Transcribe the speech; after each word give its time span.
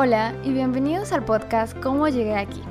Hola 0.00 0.32
y 0.44 0.52
bienvenidos 0.52 1.10
al 1.10 1.24
podcast 1.24 1.76
Cómo 1.80 2.06
llegué 2.06 2.36
aquí. 2.36 2.62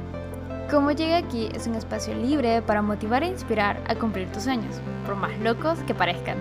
Cómo 0.71 0.91
llegué 0.91 1.15
aquí 1.15 1.49
es 1.53 1.67
un 1.67 1.75
espacio 1.75 2.13
libre 2.15 2.61
para 2.61 2.81
motivar 2.81 3.21
e 3.21 3.27
inspirar 3.27 3.83
a 3.89 3.95
cumplir 3.95 4.31
tus 4.31 4.43
sueños, 4.43 4.79
por 5.05 5.17
más 5.17 5.37
locos 5.39 5.77
que 5.79 5.93
parezcan. 5.93 6.37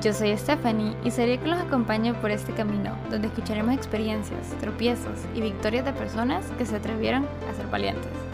Yo 0.00 0.14
soy 0.14 0.34
Stephanie 0.38 0.96
y 1.04 1.10
seré 1.10 1.36
que 1.36 1.48
los 1.48 1.60
acompañe 1.60 2.14
por 2.14 2.30
este 2.30 2.54
camino, 2.54 2.96
donde 3.10 3.28
escucharemos 3.28 3.74
experiencias, 3.74 4.48
tropiezos 4.58 5.18
y 5.34 5.42
victorias 5.42 5.84
de 5.84 5.92
personas 5.92 6.46
que 6.56 6.64
se 6.64 6.76
atrevieron 6.76 7.26
a 7.50 7.54
ser 7.54 7.66
valientes. 7.66 8.29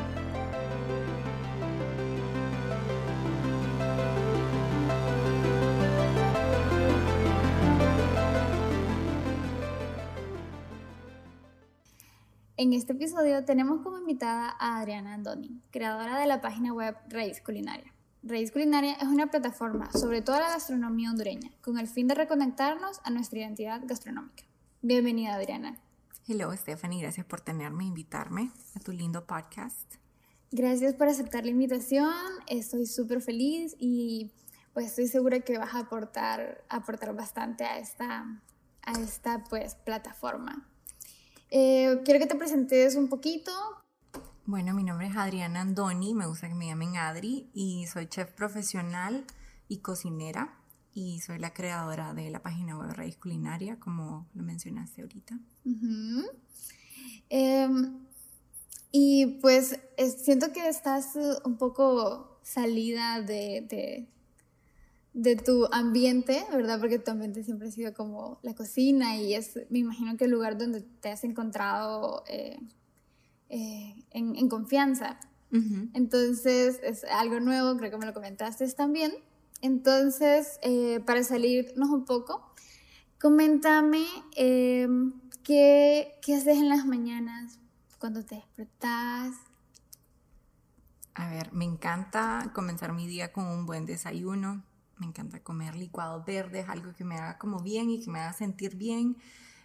En 12.59 12.73
este 12.73 12.95
episodio 12.95 13.45
tenemos 13.45 13.83
como 13.83 13.99
invitada 13.99 14.57
a 14.59 14.81
Adriana 14.81 15.13
Andoni, 15.13 15.61
creadora 15.71 16.19
de 16.19 16.25
la 16.25 16.41
página 16.41 16.73
web 16.73 16.97
Raíz 17.11 17.43
Culinaria. 17.43 17.93
Raíz 18.23 18.51
Culinaria 18.51 18.95
es 18.95 19.09
una 19.09 19.27
plataforma 19.27 19.93
sobre 19.93 20.23
toda 20.23 20.41
la 20.41 20.49
gastronomía 20.49 21.11
hondureña, 21.11 21.51
con 21.61 21.79
el 21.79 21.87
fin 21.87 22.09
de 22.09 22.15
reconectarnos 22.15 23.01
a 23.05 23.11
nuestra 23.11 23.41
identidad 23.41 23.83
gastronómica. 23.85 24.45
Bienvenida, 24.81 25.35
Adriana. 25.35 25.79
Hello, 26.27 26.51
Stephanie, 26.57 27.03
gracias 27.03 27.27
por 27.27 27.43
tenerme, 27.43 27.85
invitarme 27.85 28.51
a 28.75 28.81
tu 28.81 28.93
lindo 28.93 29.27
podcast. 29.27 29.97
Gracias 30.51 30.95
por 30.95 31.09
aceptar 31.09 31.45
la 31.45 31.51
invitación, 31.51 32.15
estoy 32.47 32.87
súper 32.87 33.21
feliz 33.21 33.77
y 33.79 34.33
pues 34.73 34.87
estoy 34.87 35.09
segura 35.09 35.41
que 35.41 35.59
vas 35.59 35.75
a 35.75 35.81
aportar, 35.81 36.65
aportar 36.71 37.15
bastante 37.15 37.65
a 37.65 37.79
esta, 37.79 38.41
a 38.81 38.93
esta 38.93 39.45
pues, 39.45 39.75
plataforma. 39.75 40.67
Eh, 41.51 42.01
quiero 42.05 42.21
que 42.21 42.27
te 42.27 42.35
presentes 42.35 42.97
un 42.97 43.09
poquito. 43.09 43.53
Bueno, 44.45 44.75
mi 44.75 44.85
nombre 44.85 45.09
es 45.09 45.17
Adriana 45.17 45.61
Andoni, 45.61 46.15
me 46.15 46.27
gusta 46.27 46.49
que 46.49 46.55
me 46.55 46.67
llamen 46.67 46.97
Adri 46.97 47.51
y 47.53 47.87
soy 47.87 48.07
chef 48.07 48.31
profesional 48.33 49.25
y 49.69 49.79
cocinera 49.79 50.57
y 50.95 51.21
soy 51.21 51.39
la 51.39 51.53
creadora 51.53 52.15
de 52.15 52.31
la 52.31 52.43
página 52.43 52.79
web 52.79 52.93
Raíz 52.93 53.17
Culinaria, 53.17 53.79
como 53.81 54.27
lo 54.35 54.43
mencionaste 54.43 55.03
ahorita. 55.03 55.39
Em, 57.29 58.07
y 58.93 59.27
pues 59.43 59.79
siento 60.17 60.53
que 60.53 60.69
estás 60.69 61.19
un 61.45 61.59
poco 61.59 62.39
salida 62.43 63.21
de 63.21 63.67
de 63.69 64.09
tu 65.45 65.67
ambiente, 65.73 66.45
¿verdad? 66.53 66.79
Porque 66.79 66.99
tu 66.99 67.11
ambiente 67.11 67.43
siempre 67.43 67.69
ha 67.69 67.71
sido 67.71 67.95
como 67.95 68.39
la 68.43 68.55
cocina 68.55 69.17
y 69.17 69.35
es, 69.35 69.59
me 69.71 69.79
imagino 69.79 70.17
que 70.17 70.25
el 70.25 70.31
lugar 70.31 70.59
donde 70.59 70.83
te 70.83 71.09
has 71.09 71.25
encontrado 71.25 72.23
eh, 72.29 72.59
eh, 73.49 74.05
en, 74.11 74.49
confianza. 74.49 75.19
Entonces, 75.95 76.81
es 76.83 77.05
algo 77.05 77.41
nuevo, 77.41 77.79
creo 77.79 77.91
que 77.91 77.97
me 77.97 78.05
lo 78.05 78.13
comentaste 78.13 78.71
también. 78.73 79.13
Entonces, 79.63 80.59
eh, 80.63 81.01
para 81.07 81.23
salirnos 81.25 81.89
un 81.89 82.05
poco, 82.05 82.53
coméntame 83.19 84.05
em, 84.37 85.15
¿qué, 85.43 86.19
qué 86.21 86.35
haces 86.35 86.59
en 86.59 86.69
las 86.69 86.85
mañanas 86.85 87.59
cuando 87.99 88.23
te 88.23 88.35
despertas. 88.35 89.35
A 91.15 91.31
ver, 91.31 91.53
me 91.55 91.65
encanta 91.65 92.51
comenzar 92.55 92.93
mi 92.93 93.07
día 93.07 93.33
con 93.33 93.47
un 93.47 93.65
buen 93.65 93.87
desayuno 93.87 94.63
me 94.99 95.07
encanta 95.07 95.43
comer 95.43 95.77
licuados 95.77 96.25
verdes, 96.25 96.69
algo 96.69 96.95
que 96.95 97.05
me 97.05 97.17
haga 97.17 97.39
como 97.39 97.61
bien 97.61 97.91
y 97.91 98.03
que 98.03 98.11
me 98.11 98.21
haga 98.21 98.33
sentir 98.33 98.77
bien. 98.77 99.17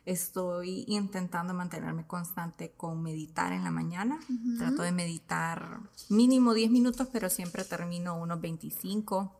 Estoy 0.06 0.84
intentando 0.88 1.54
mantenerme 1.54 2.08
constante 2.08 2.72
con 2.72 3.04
meditar 3.04 3.54
en 3.54 3.64
la 3.64 3.72
mañana. 3.72 4.20
Trato 4.58 4.82
de 4.82 4.92
meditar 4.92 5.80
mínimo 6.09 6.53
10 6.53 6.72
minutos, 6.72 7.08
pero 7.12 7.30
siempre 7.30 7.64
termino 7.64 8.18
unos 8.18 8.42
25. 8.42 9.36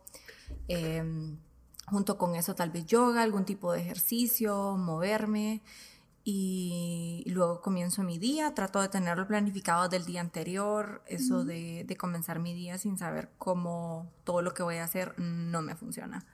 Em, 0.68 1.36
junto 1.86 2.16
con 2.16 2.36
eso 2.36 2.54
tal 2.54 2.70
vez 2.70 2.86
yoga, 2.86 3.22
algún 3.22 3.44
tipo 3.44 3.72
de 3.72 3.80
ejercicio, 3.80 4.76
moverme 4.76 5.62
y 6.24 7.24
luego 7.26 7.60
comienzo 7.60 8.02
mi 8.02 8.18
día, 8.18 8.54
trato 8.54 8.80
de 8.80 8.88
tenerlo 8.88 9.26
planificado 9.26 9.88
del 9.88 10.04
día 10.04 10.20
anterior, 10.20 11.02
eso 11.06 11.44
de, 11.44 11.84
de, 11.84 11.96
comenzar 11.96 12.38
mi 12.38 12.54
día 12.54 12.78
sin 12.78 12.96
saber 12.96 13.28
cómo 13.38 14.10
todo 14.24 14.40
lo 14.40 14.54
que 14.54 14.62
voy 14.62 14.76
a 14.76 14.84
hacer 14.84 15.18
no 15.18 15.62
me 15.62 15.74
funciona 15.74 16.24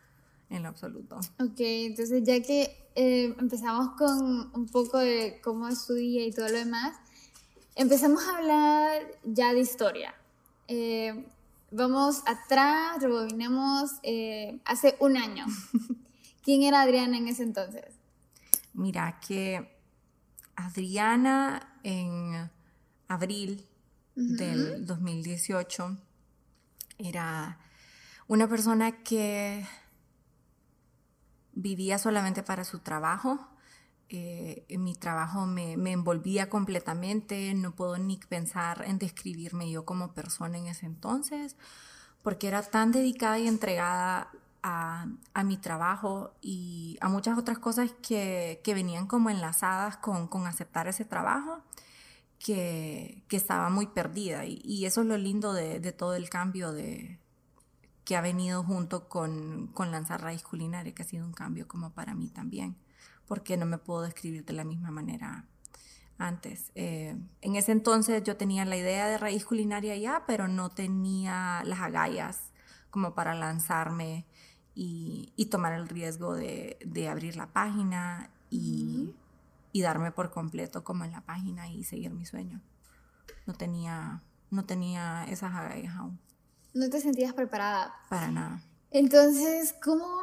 en 0.51 0.63
lo 0.63 0.69
absoluto. 0.69 1.17
Ok, 1.41 1.59
entonces 1.59 2.23
ya 2.25 2.41
que 2.43 2.89
eh, 2.95 3.35
empezamos 3.39 3.91
con 3.97 4.51
un 4.55 4.67
poco 4.67 4.99
de 4.99 5.41
cómo 5.43 5.69
es 5.69 5.83
su 5.83 5.95
día 5.95 6.25
y 6.27 6.33
todo 6.33 6.49
lo 6.49 6.59
demás, 6.59 6.97
empezamos 7.75 8.27
a 8.27 8.39
hablar 8.39 9.03
ya 9.25 9.53
de 9.53 9.61
historia. 9.61 10.15
Eh, 10.67 11.27
vamos 11.71 12.23
atrás, 12.27 13.01
rebobinemos 13.01 13.93
eh, 14.03 14.59
hace 14.65 14.97
un 15.01 15.17
año. 15.17 15.47
¿Quién 16.43 16.63
era 16.63 16.83
Adriana 16.83 17.19
en 17.19 17.29
ese 17.29 17.43
entonces? 17.43 17.85
Mira 18.75 19.21
que 19.27 19.78
Adriana 20.59 21.79
en 21.85 22.51
abril 23.07 23.65
del 24.17 24.85
2018 24.85 25.97
era 26.99 27.61
una 28.27 28.49
persona 28.49 29.05
que 29.05 29.65
vivía 31.53 31.99
solamente 31.99 32.43
para 32.43 32.65
su 32.65 32.81
trabajo. 32.81 33.39
Eh, 34.09 34.67
mi 34.77 34.97
trabajo 34.97 35.47
me, 35.47 35.77
me, 35.77 35.93
envolvía 35.93 36.51
completamente, 36.51 37.55
no 37.55 37.77
puedo 37.77 37.97
ni 37.97 38.17
pensar 38.17 38.83
en 38.85 38.99
describirme 38.99 39.71
yo 39.71 39.85
como 39.85 40.13
persona 40.13 40.59
en 40.59 40.67
ese 40.67 40.87
entonces, 40.87 41.57
porque 42.23 42.49
era 42.49 42.63
tan 42.63 42.91
dedicada 42.91 43.39
y 43.39 43.47
entregada 43.47 44.33
a, 44.69 45.45
mi 45.45 45.57
trabajo 45.57 46.35
y 46.41 46.99
a 47.01 47.09
muchas 47.09 47.39
otras 47.39 47.59
cosas 47.59 47.93
que, 48.03 48.61
venían 48.67 49.07
como 49.07 49.31
enlazadas 49.31 49.97
con, 49.97 50.29
aceptar 50.47 50.89
ese 50.89 51.05
trabajo, 51.05 51.63
que, 52.39 53.23
estaba 53.31 53.71
muy 53.71 53.87
perdida. 53.87 54.45
Y, 54.45 54.85
eso 54.85 55.03
es 55.03 55.07
lo 55.07 55.17
lindo 55.17 55.53
de, 55.53 55.93
todo 55.93 56.15
el 56.15 56.29
cambio 56.29 56.73
de, 56.73 57.19
que 58.05 58.17
ha 58.17 58.21
venido 58.21 58.63
junto 58.63 59.09
con, 59.09 59.73
lanzar 59.79 60.23
Raíz 60.23 60.43
Culinaria, 60.43 60.95
que 60.95 61.03
ha 61.03 61.07
sido 61.07 61.25
un 61.25 61.33
cambio 61.33 61.67
como 61.67 61.91
para 61.91 62.15
mí 62.15 62.29
también, 62.29 62.77
porque 63.27 63.57
no 63.57 63.67
me 63.67 63.79
puedo 63.79 64.03
describir 64.03 64.45
de 64.45 64.53
la 64.53 64.65
misma 64.65 64.91
manera 64.91 65.47
antes. 66.19 66.73
Eh, 66.75 67.17
en 67.41 67.57
ese 67.57 67.73
entonces 67.73 68.23
yo 68.25 68.37
tenía 68.37 68.65
la 68.65 68.77
idea 68.77 69.07
de 69.07 69.19
Raíz 69.19 69.45
Culinaria 69.45 69.97
ya, 69.97 70.25
pero 70.27 70.49
no 70.49 70.69
tenía 70.69 71.63
las 71.65 71.81
agallas 71.81 72.51
como 72.91 73.15
para 73.15 73.35
lanzarme 73.35 74.27
y, 74.81 75.47
tomar 75.47 75.73
el 75.73 75.89
riesgo 75.89 76.37
de, 76.37 77.09
abrir 77.11 77.37
la 77.37 77.49
página 77.49 78.31
y, 78.51 79.13
darme 79.75 80.11
por 80.11 80.33
completo 80.33 80.83
como 80.83 81.05
en 81.05 81.13
la 81.13 81.21
página 81.21 81.71
y 81.71 81.85
seguir 81.85 82.11
mi 82.11 82.27
sueño. 82.27 82.61
No 83.47 83.55
tenía, 83.55 84.23
no 84.51 84.65
tenía 84.65 85.25
esas 85.29 85.55
agallas 85.55 85.95
aún. 85.95 86.19
¿No 86.75 86.91
te 86.91 87.01
sentías 87.01 87.33
preparada? 87.33 87.95
Para 88.09 88.33
nada. 88.33 88.61
Entonces, 88.91 89.77
¿cómo 89.81 90.21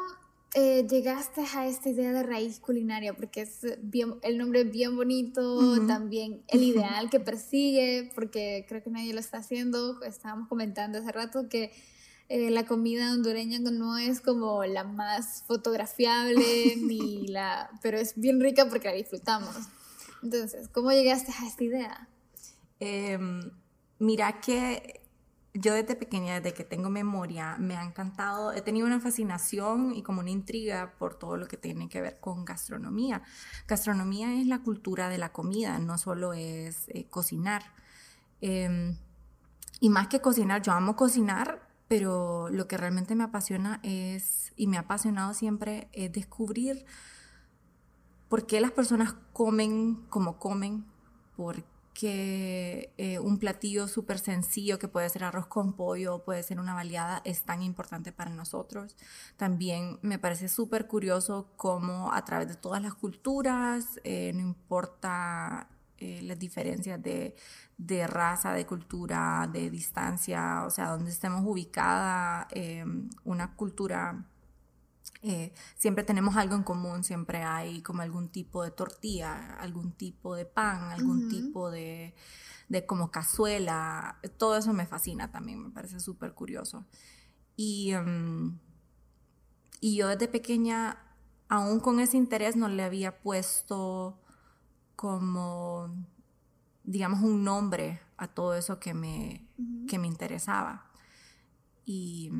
eh, 0.55 0.85
llegaste 0.89 1.41
a 1.55 1.67
esta 1.67 1.87
idea 1.87 2.11
de 2.11 2.23
raíz 2.23 2.59
culinaria? 2.59 3.13
Porque 3.13 3.41
es 3.41 3.61
bien, 3.81 4.15
el 4.23 4.37
nombre 4.37 4.61
es 4.61 4.71
bien 4.71 4.97
bonito, 4.97 5.85
también 5.87 6.43
el 6.49 6.63
ideal 6.63 7.09
que 7.09 7.21
persigue, 7.21 8.11
porque 8.13 8.65
creo 8.67 8.83
que 8.83 8.89
nadie 8.89 9.13
lo 9.13 9.21
está 9.21 9.37
haciendo. 9.37 10.01
Estábamos 10.03 10.49
comentando 10.49 10.99
hace 10.99 11.13
rato 11.13 11.47
que 11.47 11.71
eh, 12.27 12.49
la 12.49 12.65
comida 12.65 13.11
hondureña 13.11 13.59
no 13.59 13.97
es 13.97 14.19
como 14.19 14.63
la 14.65 14.83
más 14.83 15.43
fotografiable, 15.47 16.75
ni 16.77 17.27
la, 17.27 17.69
pero 17.81 17.97
es 17.97 18.19
bien 18.19 18.39
rica 18.39 18.67
porque 18.67 18.87
la 18.87 18.95
disfrutamos. 18.95 19.55
Entonces, 20.23 20.67
¿cómo 20.69 20.91
llegaste 20.91 21.31
a 21.31 21.45
esta 21.45 21.63
idea? 21.63 22.09
Em, 22.79 23.51
mira 23.99 24.41
que 24.41 25.01
yo 25.53 25.73
desde 25.73 25.95
pequeña, 25.95 26.41
desde 26.41 26.53
que 26.53 26.63
tengo 26.63 26.89
memoria, 26.89 27.57
me 27.57 27.77
ha 27.77 27.83
encantado, 27.83 28.51
he 28.51 28.61
tenido 28.61 28.87
una 28.87 28.99
fascinación 28.99 29.93
y 29.93 30.03
como 30.03 30.19
una 30.19 30.31
intriga 30.31 30.95
por 30.97 31.15
todo 31.17 31.37
lo 31.37 31.47
que 31.47 31.57
tiene 31.57 31.87
que 31.87 32.01
ver 32.01 32.19
con 32.19 32.43
gastronomía. 32.43 33.21
Gastronomía 33.67 34.33
es 34.41 34.47
la 34.47 34.59
cultura 34.59 35.07
de 35.09 35.17
la 35.17 35.31
comida, 35.31 35.79
no 35.79 35.97
solo 35.97 36.33
es 36.33 36.89
eh, 36.89 37.05
cocinar. 37.09 37.63
Em, 38.41 38.97
y 39.79 39.89
más 39.89 40.07
que 40.07 40.19
cocinar, 40.19 40.61
yo 40.61 40.73
amo 40.73 40.95
cocinar, 40.95 41.65
pero 41.87 42.49
lo 42.49 42.67
que 42.67 42.77
realmente 42.77 43.15
me 43.15 43.23
apasiona 43.23 43.79
es, 43.83 44.53
y 44.55 44.67
me 44.67 44.77
ha 44.77 44.81
apasionado 44.81 45.33
siempre, 45.33 45.89
es 45.93 46.11
descubrir 46.11 46.85
por 48.27 48.47
qué 48.47 48.59
las 48.59 48.71
personas 48.71 49.15
comen 49.33 49.95
como 50.09 50.39
comen, 50.39 50.85
por 51.35 51.63
qué 51.93 52.93
eh, 52.97 53.19
un 53.19 53.39
platillo 53.39 53.87
súper 53.87 54.19
sencillo 54.19 54.77
que 54.77 54.87
puede 54.87 55.09
ser 55.09 55.23
arroz 55.23 55.47
con 55.47 55.73
pollo, 55.73 56.23
puede 56.23 56.43
ser 56.43 56.59
una 56.59 56.73
baleada, 56.73 57.21
es 57.23 57.43
tan 57.43 57.61
importante 57.61 58.11
para 58.11 58.31
nosotros. 58.31 58.95
También 59.37 59.99
me 60.01 60.19
parece 60.19 60.49
súper 60.49 60.87
curioso 60.87 61.47
cómo 61.55 62.11
a 62.13 62.25
través 62.25 62.49
de 62.49 62.55
todas 62.55 62.81
las 62.81 62.95
culturas, 62.95 63.99
eh, 64.03 64.31
no 64.33 64.41
importa 64.41 65.69
eh, 65.97 66.21
las 66.23 66.37
diferencias 66.37 67.01
de, 67.01 67.35
de, 67.77 68.05
raza, 68.05 68.51
de 68.51 68.65
cultura, 68.65 69.49
de 69.51 69.69
distancia, 69.69 70.63
o 70.65 70.69
sea, 70.69 70.89
donde 70.89 71.09
estemos 71.09 71.41
ubicada, 71.45 72.47
em, 72.51 73.09
una 73.23 73.55
cultura, 73.55 74.25
eh, 75.21 75.53
siempre 75.77 76.03
tenemos 76.03 76.35
algo 76.35 76.55
en 76.55 76.63
común, 76.63 77.03
siempre 77.05 77.43
hay 77.43 77.81
como 77.81 78.01
algún 78.01 78.29
tipo 78.29 78.63
de 78.63 78.71
tortilla, 78.71 79.55
algún 79.55 79.93
tipo 79.93 80.35
de 80.35 80.45
pan, 80.45 80.91
algún 80.91 81.29
tipo 81.29 81.71
de, 81.71 82.13
de, 82.67 82.85
como 82.85 83.09
cazuela, 83.09 84.19
todo 84.37 84.57
eso 84.57 84.73
me 84.73 84.85
fascina 84.85 85.31
también, 85.31 85.63
me 85.63 85.69
parece 85.69 86.01
súper 86.01 86.33
curioso. 86.33 86.85
Y, 87.55 87.91
em, 87.93 88.59
y 89.79 89.95
yo 89.95 90.09
desde 90.09 90.27
pequeña, 90.27 90.97
aún 91.47 91.79
con 91.79 92.01
ese 92.01 92.17
interés, 92.17 92.57
no 92.57 92.67
le 92.67 92.83
había 92.83 93.21
puesto 93.21 94.19
como, 94.95 95.89
digamos, 96.83 97.21
un 97.21 97.43
nombre 97.43 98.01
a 98.17 98.27
todo 98.27 98.55
eso 98.55 98.79
que 98.79 98.93
me, 98.93 99.47
que 99.87 99.99
me 99.99 100.07
interesaba. 100.07 100.89
Y, 101.85 102.31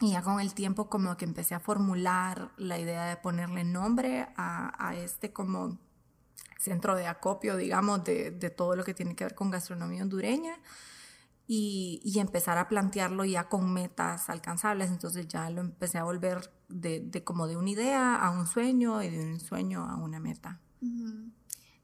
y, 0.00 0.12
ya 0.12 0.22
con 0.22 0.40
el 0.40 0.54
tiempo 0.54 0.88
como 0.88 1.16
que 1.16 1.24
empecé 1.24 1.54
a 1.54 1.60
formular 1.60 2.50
la 2.56 2.78
idea 2.78 3.06
de 3.06 3.16
ponerle 3.16 3.64
nombre 3.64 4.28
a, 4.36 4.88
a 4.88 4.96
este 4.96 5.32
como 5.32 5.78
centro 6.58 6.96
de 6.96 7.06
acopio, 7.06 7.56
digamos, 7.56 8.04
de, 8.04 8.30
de, 8.30 8.50
todo 8.50 8.74
lo 8.74 8.84
que 8.84 8.94
tiene 8.94 9.14
que 9.14 9.24
ver 9.24 9.34
con 9.34 9.50
gastronomía 9.50 10.02
hondureña. 10.02 10.58
Y, 11.46 12.00
y, 12.02 12.20
empezar 12.20 12.56
a 12.56 12.68
plantearlo 12.68 13.24
ya 13.26 13.50
con 13.50 13.70
metas 13.72 14.30
alcanzables. 14.30 14.90
Entonces 14.90 15.28
ya 15.28 15.50
lo 15.50 15.60
empecé 15.60 15.98
a 15.98 16.04
volver 16.04 16.50
de, 16.68 17.00
de, 17.00 17.22
como 17.22 17.46
de 17.46 17.58
una 17.58 17.68
idea 17.68 18.16
a 18.16 18.30
un 18.30 18.46
sueño 18.46 19.02
y 19.02 19.10
de 19.10 19.22
un 19.22 19.40
sueño 19.40 19.84
a 19.84 19.96
una 19.96 20.20
meta. 20.20 20.60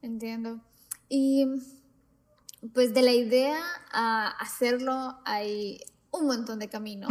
Entiendo. 0.01 0.61
Y 1.09 1.45
pues 2.73 2.93
de 2.93 3.01
la 3.01 3.13
idea 3.13 3.59
a 3.91 4.29
hacerlo 4.39 5.17
hay 5.25 5.79
un 6.11 6.27
montón 6.27 6.59
de 6.59 6.69
camino. 6.69 7.07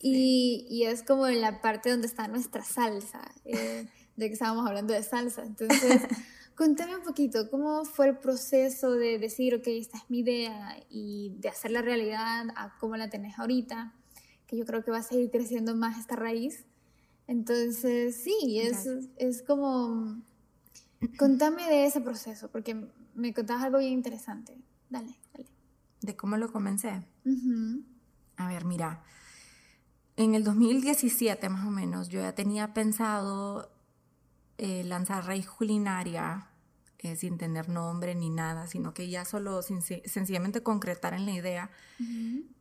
y, 0.00 0.66
y, 0.70 0.84
es 0.84 1.02
como 1.02 1.26
en 1.26 1.40
la 1.40 1.60
parte 1.60 1.90
donde 1.90 2.06
está 2.06 2.28
nuestra 2.28 2.62
salsa, 2.64 3.20
eh, 3.44 3.88
de 4.16 4.26
que 4.26 4.32
estábamos 4.32 4.66
hablando 4.66 4.94
de 4.94 5.02
salsa. 5.02 5.42
Entonces, 5.42 6.02
contame 6.54 6.96
un 6.96 7.02
poquito, 7.02 7.50
¿cómo 7.50 7.84
fue 7.84 8.08
el 8.08 8.18
proceso 8.18 8.92
de 8.92 9.18
decir, 9.18 9.54
ok, 9.54 9.66
esta 9.68 9.98
es 9.98 10.04
mi 10.08 10.20
idea 10.20 10.76
y 10.90 11.34
de 11.38 11.48
hacer 11.48 11.70
la 11.70 11.82
realidad 11.82 12.46
a 12.56 12.76
cómo 12.78 12.96
la 12.96 13.10
tenés 13.10 13.38
ahorita? 13.38 13.94
Que 14.46 14.56
yo 14.56 14.64
creo 14.64 14.84
que 14.84 14.90
va 14.90 14.98
a 14.98 15.02
seguir 15.02 15.30
creciendo 15.30 15.74
más 15.74 15.98
esta 15.98 16.16
raíz. 16.16 16.64
Entonces, 17.26 18.16
sí, 18.16 18.60
es, 18.60 18.88
es 19.16 19.42
como 19.42 20.22
Contame 21.16 21.64
de 21.68 21.86
ese 21.86 22.00
proceso, 22.00 22.50
porque 22.50 22.88
me 23.14 23.32
contabas 23.32 23.64
algo 23.64 23.78
bien 23.78 23.92
interesante. 23.92 24.58
Dale, 24.90 25.16
dale. 25.32 25.48
¿De 26.00 26.16
cómo 26.16 26.36
lo 26.36 26.50
comencé? 26.50 27.02
A 28.36 28.48
ver, 28.48 28.64
mira, 28.64 29.02
en 30.16 30.34
el 30.34 30.44
2017 30.44 31.48
más 31.48 31.66
o 31.66 31.70
menos 31.70 32.08
yo 32.08 32.20
ya 32.20 32.34
tenía 32.34 32.74
pensado 32.74 33.70
eh, 34.58 34.82
lanzar 34.84 35.26
Raíz 35.26 35.48
Culinaria 35.48 36.48
eh, 36.98 37.14
sin 37.14 37.38
tener 37.38 37.68
nombre 37.68 38.16
ni 38.16 38.28
nada, 38.28 38.66
sino 38.66 38.92
que 38.92 39.08
ya 39.08 39.24
solo 39.24 39.62
sencillamente 39.62 40.62
concretar 40.64 41.14
en 41.14 41.26
la 41.26 41.32
idea. 41.32 41.70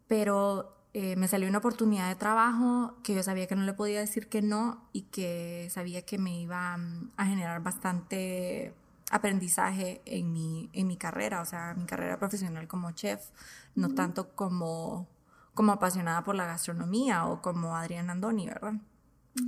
Pero 0.08 0.77
eh, 1.00 1.16
me 1.16 1.28
salió 1.28 1.48
una 1.48 1.60
oportunidad 1.60 2.10
de 2.10 2.16
trabajo 2.16 2.96
que 3.04 3.14
yo 3.14 3.22
sabía 3.22 3.46
que 3.46 3.56
no 3.56 3.62
le 3.62 3.74
podía 3.74 4.00
decir 4.00 4.30
que 4.30 4.42
no 4.42 4.90
y 4.94 5.04
que 5.04 5.68
sabía 5.70 6.04
que 6.08 6.18
me 6.18 6.40
iba 6.40 6.76
mm, 6.76 7.12
a 7.18 7.26
generar 7.28 7.62
bastante 7.62 8.74
aprendizaje 9.12 10.02
en 10.06 10.34
mi, 10.34 10.72
en 10.74 10.88
mi 10.88 10.98
carrera, 10.98 11.42
o 11.42 11.46
sea, 11.46 11.76
mi 11.76 11.86
carrera 11.86 12.18
profesional 12.18 12.68
como 12.68 12.94
chef, 12.94 13.30
no 13.76 13.94
tanto 13.94 14.34
como, 14.34 15.08
como 15.54 15.74
apasionada 15.74 16.24
por 16.24 16.34
la 16.34 16.48
gastronomía 16.48 17.28
o 17.28 17.44
como 17.44 17.76
Adriana 17.78 18.14
Andoni, 18.14 18.48
¿verdad? 18.48 18.74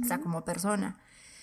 O 0.03 0.05
sea, 0.05 0.21
como 0.21 0.45
persona. 0.45 0.99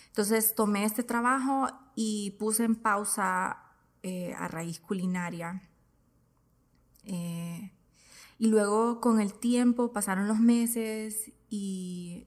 Entonces 0.06 0.54
tomé 0.54 0.84
este 0.84 1.02
trabajo 1.02 1.66
y 1.96 2.36
puse 2.38 2.62
en 2.62 2.76
pausa 2.76 3.58
eh, 4.04 4.34
a 4.38 4.46
raíz 4.46 4.78
culinaria. 4.78 5.62
Eh, 7.02 7.72
y 8.38 8.48
luego 8.48 9.00
con 9.00 9.20
el 9.20 9.34
tiempo 9.34 9.92
pasaron 9.92 10.28
los 10.28 10.38
meses 10.38 11.32
y, 11.48 12.26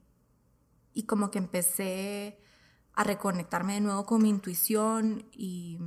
y 0.92 1.04
como 1.04 1.30
que 1.30 1.38
empecé 1.38 2.38
a 2.94 3.04
reconectarme 3.04 3.74
de 3.74 3.80
nuevo 3.80 4.04
con 4.04 4.22
mi 4.22 4.28
intuición 4.28 5.26
y, 5.32 5.78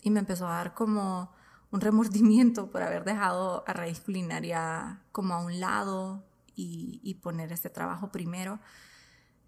y 0.00 0.10
me 0.10 0.20
empezó 0.20 0.46
a 0.46 0.56
dar 0.56 0.74
como 0.74 1.32
un 1.70 1.80
remordimiento 1.80 2.70
por 2.70 2.82
haber 2.82 3.04
dejado 3.04 3.64
a 3.66 3.72
raíz 3.72 4.00
culinaria 4.00 5.02
como 5.12 5.34
a 5.34 5.44
un 5.44 5.60
lado 5.60 6.24
y, 6.54 7.00
y 7.02 7.14
poner 7.14 7.52
este 7.52 7.70
trabajo 7.70 8.10
primero. 8.10 8.60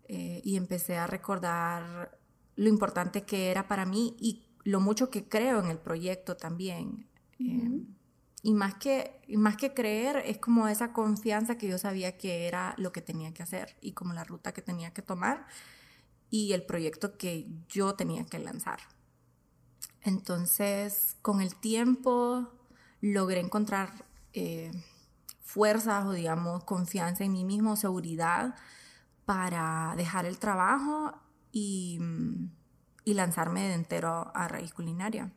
Eh, 0.06 0.42
y 0.44 0.56
empecé 0.56 0.98
a 0.98 1.06
recordar 1.06 2.18
lo 2.56 2.68
importante 2.68 3.22
que 3.22 3.50
era 3.50 3.68
para 3.68 3.86
mí 3.86 4.14
y 4.18 4.46
lo 4.62 4.80
mucho 4.80 5.10
que 5.10 5.28
creo 5.28 5.60
en 5.60 5.70
el 5.70 5.78
proyecto 5.78 6.36
también. 6.36 7.08
Y 8.44 8.52
más 8.52 8.74
que, 8.74 9.22
más 9.38 9.56
que 9.56 9.72
creer, 9.72 10.18
es 10.26 10.36
como 10.36 10.68
esa 10.68 10.92
confianza 10.92 11.56
que 11.56 11.66
yo 11.66 11.78
sabía 11.78 12.18
que 12.18 12.46
era 12.46 12.74
lo 12.76 12.92
que 12.92 13.00
tenía 13.00 13.32
que 13.32 13.42
hacer 13.42 13.74
y 13.80 13.92
como 13.92 14.12
la 14.12 14.22
ruta 14.22 14.52
que 14.52 14.60
tenía 14.60 14.92
que 14.92 15.00
tomar 15.00 15.46
y 16.28 16.52
el 16.52 16.62
proyecto 16.62 17.16
que 17.16 17.48
yo 17.70 17.94
tenía 17.94 18.26
que 18.26 18.38
lanzar. 18.38 18.80
Entonces, 20.02 21.16
con 21.22 21.40
el 21.40 21.54
tiempo 21.54 22.52
logré 23.00 23.40
encontrar 23.40 24.04
eh, 24.34 24.72
fuerzas 25.40 26.04
o, 26.04 26.12
digamos, 26.12 26.64
confianza 26.64 27.24
en 27.24 27.32
mí 27.32 27.46
mismo, 27.46 27.76
seguridad 27.76 28.56
para 29.24 29.94
dejar 29.96 30.26
el 30.26 30.38
trabajo 30.38 31.18
y, 31.50 31.98
y 33.06 33.14
lanzarme 33.14 33.68
de 33.68 33.72
entero 33.72 34.30
a 34.34 34.48
raíz 34.48 34.74
culinaria. 34.74 35.32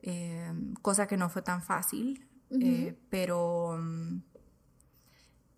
Em, 0.00 0.74
cosa 0.74 1.06
que 1.06 1.16
no 1.16 1.28
fue 1.28 1.42
tan 1.42 1.62
fácil, 1.62 2.28
eh, 2.50 2.96
pero, 3.10 3.78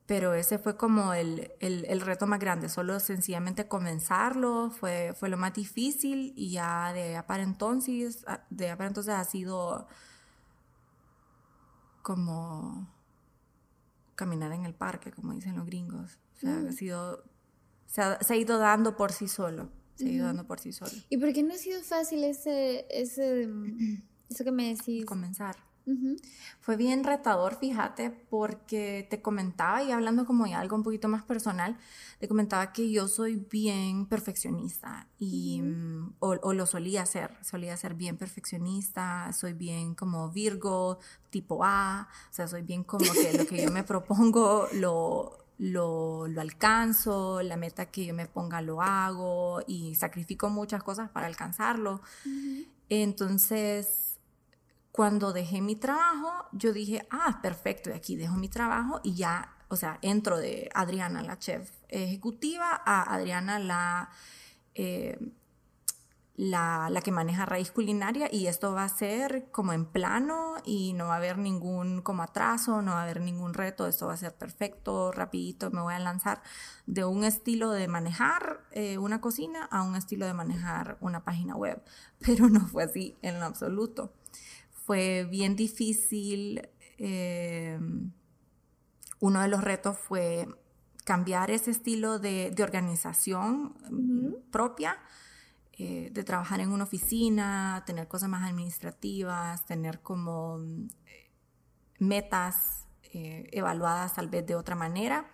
pero 0.07 0.35
ese 0.35 0.59
fue 0.59 0.77
como 0.77 1.13
el, 1.13 1.53
el, 1.61 2.01
reto 2.01 2.27
más 2.27 2.41
grande, 2.41 2.69
solo 2.69 2.99
sencillamente 3.01 3.69
comenzarlo 3.69 4.71
fue, 4.71 5.15
fue 5.15 5.29
lo 5.29 5.37
más 5.37 5.53
difícil 5.53 6.33
y 6.37 6.53
ya 6.53 6.93
de 6.95 7.23
para 7.27 7.43
entonces, 7.43 8.25
de 8.49 8.77
para 8.77 8.89
entonces 8.89 9.15
ha 9.15 9.25
sido 9.25 9.87
como 12.03 12.89
caminar 14.15 14.53
en 14.53 14.65
el 14.65 14.75
parque, 14.75 15.13
como 15.13 15.35
dicen 15.35 15.57
los 15.57 15.67
gringos. 15.67 16.19
O 16.37 16.41
sea, 16.41 16.57
ha 16.57 16.61
mm. 16.61 16.73
sido, 16.73 17.25
se 17.87 18.01
ha, 18.01 18.19
se 18.21 18.35
ha, 18.35 18.37
ido 18.37 18.59
dando 18.59 18.97
por 18.97 19.13
sí 19.13 19.29
solo. 19.29 19.71
Se 19.97 20.07
ha 20.07 20.11
ido 20.11 20.27
dando 20.27 20.47
por 20.47 20.61
sí 20.61 20.73
solo. 20.73 20.93
¿Y 21.11 21.19
por 21.19 21.33
qué 21.35 21.43
no 21.43 21.53
ha 21.53 21.59
sido 21.59 21.83
fácil 21.83 22.25
ese, 22.25 22.87
ese 22.91 23.47
Eso 24.31 24.45
que 24.45 24.53
me 24.53 24.75
decís. 24.75 25.05
Comenzar. 25.05 25.57
Fue 26.61 26.77
bien 26.77 27.05
retador, 27.05 27.57
fíjate, 27.59 28.11
porque 28.11 29.07
te 29.11 29.23
comentaba, 29.23 29.83
y 29.83 29.91
hablando 29.91 30.25
como 30.25 30.45
algo 30.45 30.77
un 30.77 30.83
poquito 30.83 31.09
más 31.09 31.23
personal, 31.23 31.77
te 32.19 32.29
comentaba 32.29 32.73
que 32.73 32.91
yo 32.91 33.09
soy 33.09 33.37
bien 33.51 34.07
perfeccionista, 34.07 35.09
y, 35.19 35.61
mm, 35.63 36.15
o, 36.21 36.53
lo 36.53 36.67
solía 36.67 37.07
ser, 37.07 37.37
solía 37.43 37.77
ser 37.77 37.95
bien 37.95 38.17
perfeccionista, 38.17 39.33
soy 39.33 39.53
bien 39.53 39.95
como 39.95 40.31
Virgo, 40.31 40.99
tipo 41.31 41.65
A, 41.65 42.09
o 42.31 42.33
sea, 42.33 42.47
soy 42.47 42.63
bien 42.63 42.85
como 42.85 43.11
que 43.13 43.39
lo 43.39 43.47
que 43.47 43.65
yo 43.65 43.71
me 43.71 43.83
propongo 43.85 44.69
lo, 44.75 45.39
lo, 45.59 46.29
lo, 46.29 46.41
alcanzo, 46.41 47.43
la 47.43 47.57
meta 47.57 47.87
que 47.87 48.05
yo 48.05 48.15
me 48.15 48.27
ponga 48.27 48.61
lo 48.61 48.81
hago 48.83 49.63
y 49.67 49.95
sacrifico 49.95 50.51
muchas 50.51 50.83
cosas 50.83 51.11
para 51.11 51.27
alcanzarlo. 51.27 52.01
Entonces, 52.89 54.10
cuando 54.93 55.33
dejé 55.33 55.61
mi 55.61 55.77
trabajo, 55.77 56.47
yo 56.53 56.73
dije, 56.73 57.07
ah, 57.11 57.41
perfecto, 57.43 57.91
de 57.91 57.97
aquí 57.97 58.17
dejo 58.17 58.35
mi 58.35 58.49
trabajo 58.49 59.01
y 59.05 59.15
ya, 59.15 59.55
o 59.69 59.77
sea, 59.77 59.99
entro 60.03 60.39
de 60.39 60.69
Adriana, 60.75 61.23
la 61.23 61.39
chef 61.39 61.71
ejecutiva, 61.89 62.83
a 62.85 63.15
Adriana, 63.15 63.61
la, 63.61 64.11
eh, 64.75 65.17
la, 66.35 66.89
la, 66.91 67.03
que 67.03 67.13
maneja 67.13 67.47
raíz 67.47 67.71
culinaria 67.71 68.29
y 68.33 68.47
esto 68.47 68.73
va 68.73 68.85
a 68.85 68.89
ser 68.89 69.51
como 69.53 69.73
en 69.73 69.85
plano 69.85 70.55
y 70.65 70.95
no 70.95 71.07
va 71.07 71.15
a 71.15 71.17
haber 71.19 71.39
ningún 71.39 72.03
como 72.03 72.23
atraso, 72.23 72.83
no 72.83 72.93
va 72.93 73.01
a 73.01 73.03
haber 73.05 73.21
ningún 73.21 73.55
reto, 73.55 73.87
esto 73.87 74.07
va 74.07 74.15
a 74.15 74.17
ser 74.17 74.35
perfecto, 74.35 75.13
rapidito, 75.13 75.71
me 75.71 75.83
voy 75.83 75.95
a 75.95 75.99
lanzar 76.01 76.43
de 76.87 77.05
un 77.05 77.23
estilo 77.25 77.71
de 77.71 77.87
manejar 77.87 78.61
eh, 78.73 78.99
una 78.99 79.21
cocina 79.21 79.67
a 79.67 79.83
un 79.83 79.95
estilo 79.95 80.27
de 80.27 80.35
manejar 80.35 80.97
una 81.01 81.23
página 81.23 81.55
web, 81.55 81.81
pero 82.19 82.49
no 82.49 82.67
fue 82.67 82.85
así 82.85 83.17
en 83.23 83.39
lo 83.39 83.47
absoluto 83.47 84.13
fue 84.91 85.25
bien 85.31 85.55
difícil. 85.55 86.69
Eh, 86.99 87.79
uno 89.21 89.41
de 89.41 89.47
los 89.47 89.63
retos 89.63 89.97
fue 89.97 90.49
cambiar 91.05 91.53
ese 91.53 91.71
estilo 91.71 92.19
de, 92.19 92.53
organización 92.61 93.77
propia 94.51 94.99
eh, 95.79 96.11
de 96.11 96.25
trabajar 96.25 96.59
en 96.59 96.73
una 96.73 96.83
oficina, 96.83 97.85
tener 97.87 98.09
cosas 98.09 98.29
más 98.31 98.51
administrativas, 98.51 99.65
tener 99.65 100.01
como 100.01 100.59
mm, 100.59 100.89
metas 102.01 102.89
eh, 103.13 103.47
evaluadas 103.53 104.15
tal 104.15 104.27
vez 104.27 104.45
de 104.45 104.57
otra 104.57 104.75
manera, 104.75 105.31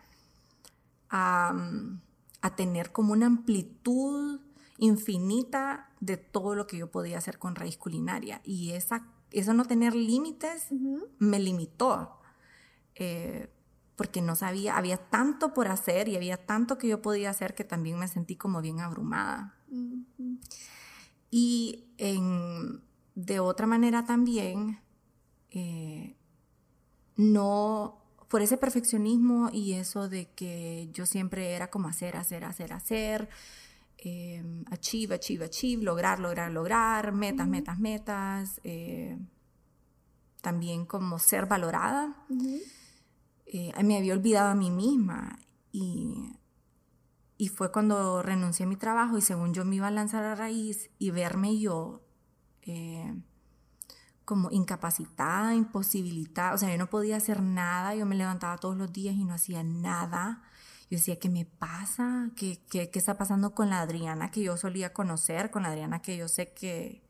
a, 1.09 1.55
mm, 1.55 2.03
a 2.43 2.57
tener 2.57 2.93
como 2.93 3.15
una 3.15 3.25
amplitud 3.25 4.39
infinita 4.77 5.89
de 6.01 6.19
todo 6.19 6.55
lo 6.55 6.67
que 6.67 6.77
yo 6.77 6.91
podía 6.91 7.17
hacer 7.17 7.39
con 7.39 7.55
raíz 7.55 7.79
culinaria. 7.79 8.43
Y 8.45 8.73
esa, 8.73 9.16
eso 9.40 9.55
no 9.55 9.64
tener 9.64 9.95
límites 9.95 10.69
me 11.19 11.38
limitó. 11.38 12.21
Eh, 12.95 13.50
porque 13.97 14.21
no 14.21 14.37
sabía, 14.37 14.76
había 14.76 14.99
tanto 14.99 15.55
por 15.55 15.69
hacer 15.69 16.09
y 16.09 16.16
había 16.16 16.37
tanto 16.47 16.76
que 16.76 16.87
yo 16.87 17.00
podía 17.00 17.31
hacer 17.31 17.55
que 17.55 17.64
también 17.64 17.99
me 17.99 18.09
sentí 18.09 18.37
como 18.37 18.61
bien 18.61 18.81
abrumada. 18.81 19.55
Y 21.31 21.87
de 23.14 23.40
otra 23.40 23.66
manera 23.66 24.05
también, 24.05 24.81
eh, 25.50 26.14
no, 27.16 28.02
por 28.28 28.43
ese 28.43 28.59
perfeccionismo 28.59 29.49
y 29.50 29.73
eso 29.73 30.09
de 30.09 30.28
que 30.33 30.90
yo 30.93 31.07
siempre 31.07 31.55
era 31.55 31.71
como 31.71 31.88
hacer, 31.88 32.16
hacer, 32.16 32.45
hacer, 32.45 32.75
hacer, 32.75 33.28
eh, 33.99 34.43
achieve, 34.71 35.17
achieve, 35.17 35.47
achieve, 35.47 35.83
lograr, 35.83 36.21
lograr, 36.21 36.50
lograr, 36.53 37.12
metas, 37.12 37.49
metas, 37.49 37.79
metas, 37.79 38.61
eh, 38.65 39.19
también 40.43 40.87
como 40.87 41.19
ser 41.19 41.47
valorada. 41.47 42.25
Eh, 43.47 43.73
me 43.83 43.97
había 43.97 44.15
olvidado 44.15 44.50
a 44.50 44.55
mí 44.55 44.71
misma 44.71 45.38
y, 45.73 46.33
y 47.38 47.49
fue 47.49 47.71
cuando 47.71 48.23
renuncié 48.23 48.65
a 48.65 48.69
mi 48.69 48.76
trabajo 48.76 49.19
y 49.19 49.23
según 49.23 49.55
yo 49.55 49.65
me 49.65 49.76
iba 49.76 49.88
a 49.88 49.91
lanzar 49.91 50.25
a 50.25 50.35
raíz 50.35 50.91
y 50.99 51.11
verme 51.11 51.59
yo 51.59 52.03
eh, 52.62 53.15
como 54.25 54.50
incapacitada, 54.50 55.55
imposibilitada, 55.55 56.55
o 56.55 56.59
sea, 56.59 56.71
yo 56.71 56.79
no 56.79 56.91
podía 56.91 57.17
hacer 57.17 57.43
nada, 57.43 57.95
yo 57.95 58.07
me 58.07 58.17
levantaba 58.17 58.59
todos 58.59 58.76
los 58.76 58.93
días 58.93 59.15
y 59.15 59.25
no 59.25 59.35
hacía 59.35 59.62
nada. 59.62 60.43
Yo 60.90 60.99
decía, 60.99 61.19
¿qué 61.19 61.28
me 61.28 61.45
pasa? 61.45 62.31
¿Qué, 62.37 62.61
qué, 62.71 62.90
qué 62.90 62.99
está 62.99 63.19
pasando 63.19 63.55
con 63.55 63.71
la 63.71 63.81
Adriana 63.81 64.31
que 64.31 64.43
yo 64.43 64.57
solía 64.57 64.93
conocer, 64.93 65.50
con 65.50 65.62
la 65.62 65.71
Adriana 65.71 66.00
que 66.00 66.16
yo 66.16 66.28
sé 66.28 66.52
que, 66.52 67.02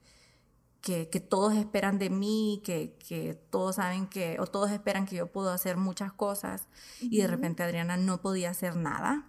que, 0.86 1.20
todos 1.20 1.54
esperan 1.54 1.98
de 1.98 2.10
mí, 2.10 2.62
que, 2.64 2.96
que, 2.96 3.34
todos 3.50 3.76
saben 3.76 4.06
que, 4.06 4.38
o 4.38 4.46
todos 4.46 4.70
esperan 4.70 5.04
que 5.04 5.16
yo 5.16 5.26
puedo 5.32 5.50
hacer 5.50 5.76
muchas 5.76 6.12
cosas 6.12 6.68
y 7.00 7.18
de 7.18 7.26
repente 7.26 7.64
Adriana 7.64 7.96
no 7.96 8.20
podía 8.20 8.50
hacer 8.50 8.76
nada. 8.76 9.28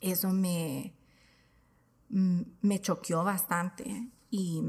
Eso 0.00 0.30
me, 0.30 0.94
mm, 2.10 2.42
me 2.62 2.80
choqueó 2.80 3.24
bastante 3.24 4.10
y, 4.30 4.62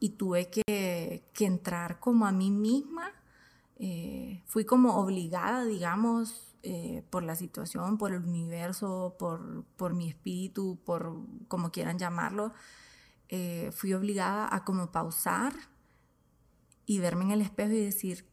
y 0.00 0.10
tuve 0.10 0.50
que, 0.50 1.30
que, 1.32 1.46
entrar 1.46 2.00
como 2.00 2.26
a 2.26 2.32
mí 2.32 2.50
misma. 2.50 3.12
Eh, 3.78 4.42
fui 4.46 4.64
como 4.64 4.96
obligada, 4.96 5.64
digamos, 5.64 6.55
eh, 6.68 7.04
por 7.10 7.22
la 7.22 7.36
situación, 7.36 7.96
por 7.96 8.12
el 8.12 8.24
universo, 8.24 9.14
por, 9.20 9.64
por 9.76 9.94
mi 9.94 10.08
espíritu, 10.08 10.80
por 10.84 11.16
como 11.46 11.70
quieran 11.70 11.96
llamarlo, 11.96 12.52
eh, 13.28 13.70
fui 13.72 13.94
obligada 13.94 14.52
a 14.52 14.64
como 14.64 14.90
pausar 14.90 15.52
y 16.84 16.98
verme 16.98 17.22
en 17.26 17.30
el 17.30 17.42
espejo 17.42 17.70
y 17.70 17.84
decir, 17.84 18.26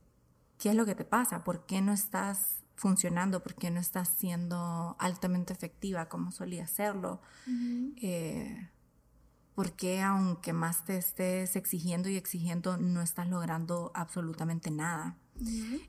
¿qué 0.57 0.69
es 0.69 0.75
lo 0.75 0.83
que 0.83 0.95
te 0.95 1.05
pasa? 1.05 1.43
¿Por 1.43 1.67
qué 1.67 1.81
no 1.83 1.93
estás 1.93 2.63
funcionando? 2.75 3.43
¿Por 3.43 3.53
qué 3.53 3.69
no 3.69 3.79
estás 3.79 4.09
siendo 4.17 4.95
altamente 4.97 5.53
efectiva 5.53 6.09
como 6.09 6.31
solía 6.31 6.63
hacerlo? 6.63 7.21
Eh, 7.97 8.67
¿Por 9.53 9.73
qué 9.73 10.01
aunque 10.01 10.53
más 10.53 10.85
te 10.85 10.97
estés 10.97 11.55
exigiendo 11.55 12.09
y 12.09 12.17
exigiendo 12.17 12.77
no 12.77 13.03
estás 13.03 13.27
logrando 13.27 13.91
absolutamente 13.93 14.71
nada? 14.71 15.19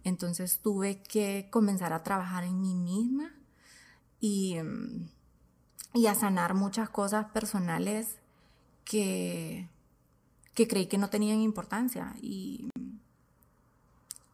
Entonces 0.05 0.61
tuve 0.61 1.03
que 1.03 1.49
comenzar 1.51 1.93
a 1.93 2.03
trabajar 2.03 2.45
en 2.45 2.61
mí 2.61 2.75
misma 2.75 3.33
y, 4.21 4.57
y 5.93 6.07
a 6.07 6.15
sanar 6.15 6.55
muchas 6.55 6.89
cosas 6.91 7.27
personales 7.27 8.19
que, 8.85 9.69
que 10.55 10.69
creí 10.69 10.87
que 10.87 10.99
no 10.99 11.11
tenían 11.11 11.41
importancia. 11.41 12.15
Y, 12.21 12.71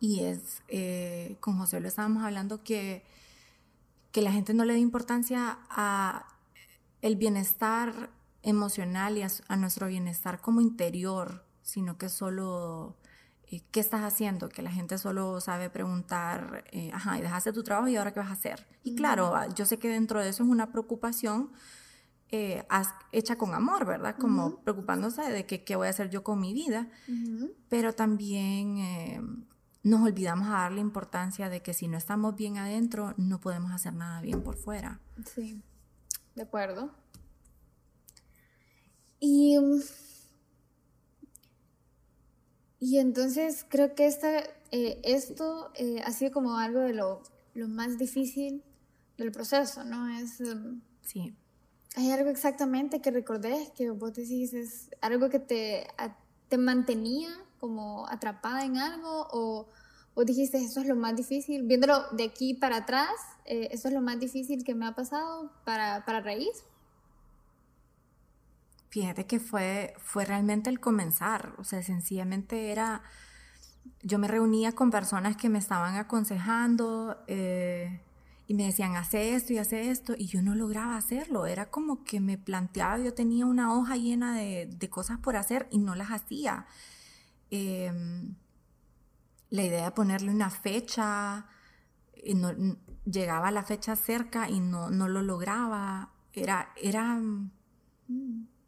y 0.00 0.21
es, 0.21 0.62
eh, 0.69 1.37
con 1.40 1.59
José 1.59 1.81
lo 1.81 1.88
estábamos 1.88 2.25
hablando, 2.25 2.62
que, 2.62 3.05
que 4.12 4.23
la 4.23 4.33
gente 4.33 4.55
no 4.55 4.64
le 4.64 4.75
da 4.75 4.79
importancia 4.79 5.59
a 5.69 6.26
el 7.02 7.17
bienestar 7.17 8.11
emocional 8.43 9.19
y 9.19 9.23
a, 9.23 9.57
nuestro 9.57 9.87
bienestar 9.88 10.40
como 10.40 10.61
interior, 10.61 11.45
sino 11.62 11.99
que 11.99 12.09
solo, 12.09 12.97
¿qué 13.59 13.80
estás 13.80 14.02
haciendo? 14.02 14.49
Que 14.49 14.62
la 14.62 14.71
gente 14.71 14.97
solo 14.97 15.40
sabe 15.40 15.71
preguntar, 15.71 16.64
eh, 16.71 16.92
ajá, 16.95 17.19
y 17.19 17.23
dejaste 17.23 17.52
tu 17.52 17.64
trabajo 17.64 17.88
y 17.88 17.97
ahora 17.97 18.12
qué 18.12 18.21
vas 18.21 18.30
a 18.30 18.35
hacer. 18.35 18.66
Y 18.85 18.95
claro, 18.95 19.35
yo 19.54 19.66
sé 19.66 19.78
que 19.78 19.88
dentro 19.88 20.21
de 20.21 20.28
eso 20.28 20.45
es 20.45 20.49
una 20.49 20.71
preocupación, 20.71 21.50
eh, 22.30 22.64
hecha 23.11 23.37
con 23.37 23.54
amor, 23.54 23.85
¿verdad? 23.85 24.16
Como 24.16 24.61
preocupándose 24.61 25.23
de 25.23 25.47
que, 25.47 25.64
qué 25.64 25.75
voy 25.75 25.88
a 25.88 25.90
hacer 25.90 26.11
yo 26.11 26.23
con 26.23 26.38
mi 26.38 26.54
vida, 26.54 26.88
pero 27.69 27.92
también 27.92 28.78
eh, 28.78 29.21
nos 29.83 30.02
olvidamos 30.02 30.47
a 30.47 30.52
darle 30.52 30.80
importancia 30.80 31.49
de 31.49 31.61
que 31.61 31.75
si 31.75 31.88
no 31.88 31.99
estamos 31.99 32.37
bien 32.37 32.57
adentro, 32.57 33.14
no 33.16 33.40
podemos 33.40 33.73
hacer 33.73 33.95
nada 33.95 34.21
bien 34.21 34.42
por 34.42 34.57
fuera. 34.57 35.00
Sí, 35.26 35.61
de 36.37 36.42
acuerdo. 36.42 36.95
Y, 39.19 39.59
y 42.80 42.99
entonces 42.99 43.64
creo 43.68 43.94
que 43.94 44.06
esta, 44.06 44.40
eh, 44.72 45.00
esto 45.04 45.70
ha 46.04 46.12
sido 46.12 46.32
como 46.32 46.56
algo 46.56 46.80
de 46.80 46.94
lo, 46.94 47.22
lo, 47.54 47.68
más 47.68 47.99
difícil 47.99 48.64
del 49.18 49.30
proceso, 49.30 49.84
¿no? 49.84 50.08
Es... 50.18 50.40
Em, 50.40 50.80
sí 51.02 51.37
¿Hay 51.96 52.12
algo 52.12 52.30
exactamente 52.30 53.00
que 53.00 53.10
recordés 53.10 53.70
que 53.70 53.90
vos 53.90 54.12
decís 54.14 54.54
es 54.54 54.90
algo 55.00 55.28
que 55.28 55.40
te, 55.40 55.88
te 56.49 56.56
mantenía 56.56 57.30
como 57.58 58.06
atrapada 58.06 58.64
en 58.64 58.76
algo 58.76 59.26
o, 59.32 59.68
o, 60.14 60.25
dijiste 60.25 60.58
eso 60.58 60.80
es 60.80 60.87
lo 60.87 60.94
más 60.94 61.16
difícil? 61.16 61.64
Viéndolo 61.64 62.04
de 62.12 62.25
aquí 62.25 62.54
para 62.54 62.76
atrás, 62.76 63.10
eh, 63.44 63.68
eso 63.72 63.88
es 63.88 63.94
lo 63.94 64.00
más 64.00 64.20
difícil 64.20 64.62
que 64.62 64.76
me 64.76 64.87
ha 64.87 64.94
pasado 64.94 65.50
para, 65.64 66.04
para 66.04 66.20
raíz. 66.20 66.64
Fíjate 68.90 69.25
que 69.26 69.38
fue, 69.38 69.94
fue 69.99 70.25
realmente 70.25 70.68
el 70.68 70.80
comenzar, 70.80 71.54
o 71.59 71.64
sea, 71.64 71.80
sencillamente 71.82 72.73
era, 72.73 73.02
yo 74.02 74.18
me 74.18 74.26
reunía 74.26 74.73
con 74.73 74.90
personas 74.90 75.37
que 75.37 75.49
me 75.49 75.61
estaban 75.61 75.97
aconsejando, 75.97 77.23
eh, 77.28 78.00
y 78.49 78.54
me 78.54 78.64
decían, 78.64 78.97
hace 78.97 79.37
esto 79.37 79.52
y 79.52 79.59
hace 79.59 79.90
esto, 79.90 80.14
y 80.18 80.26
yo 80.26 80.42
no 80.42 80.56
lograba 80.56 80.97
hacerlo. 80.97 81.47
Era 81.47 81.70
como 81.70 82.02
que 82.02 82.18
me 82.18 82.37
planteaba, 82.37 82.99
yo 82.99 83.14
tenía 83.14 83.47
una 83.47 83.73
hoja 83.73 83.97
llena 83.97 84.35
de, 84.35 84.90
cosas 84.90 85.18
por 85.20 85.37
hacer 85.37 85.68
y 85.70 85.78
no 85.78 85.94
las 85.94 86.11
hacía. 86.11 86.66
Em, 87.50 88.35
la 89.50 89.62
idea 89.62 89.85
de 89.85 89.90
ponerle 89.92 90.32
una 90.32 90.50
fecha, 90.50 91.47
y 92.25 92.35
no, 92.35 92.52
llegaba 93.04 93.52
la 93.52 93.62
fecha 93.62 93.94
cerca 93.97 94.49
y 94.50 94.59
no, 94.59 94.90
no 94.90 95.06
lo 95.06 95.23
lograba. 95.23 96.11
Era, 96.32 96.73
era, 96.76 97.14
mm, 97.14 97.50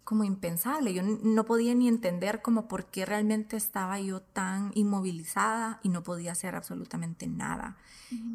como 0.05 0.25
impensable. 0.25 0.93
Yo 0.93 1.03
no 1.03 1.45
podía 1.45 1.75
ni 1.75 1.89
entender 1.89 2.43
como 2.43 2.67
por 2.67 2.87
qué 2.87 3.07
realmente 3.07 3.57
estaba 3.57 4.01
yo 4.01 4.21
tan 4.21 4.73
inmovilizada 4.75 5.81
y 5.83 5.91
no 5.91 6.03
podía 6.03 6.33
hacer 6.33 6.55
absolutamente 6.55 7.27
nada. 7.27 7.77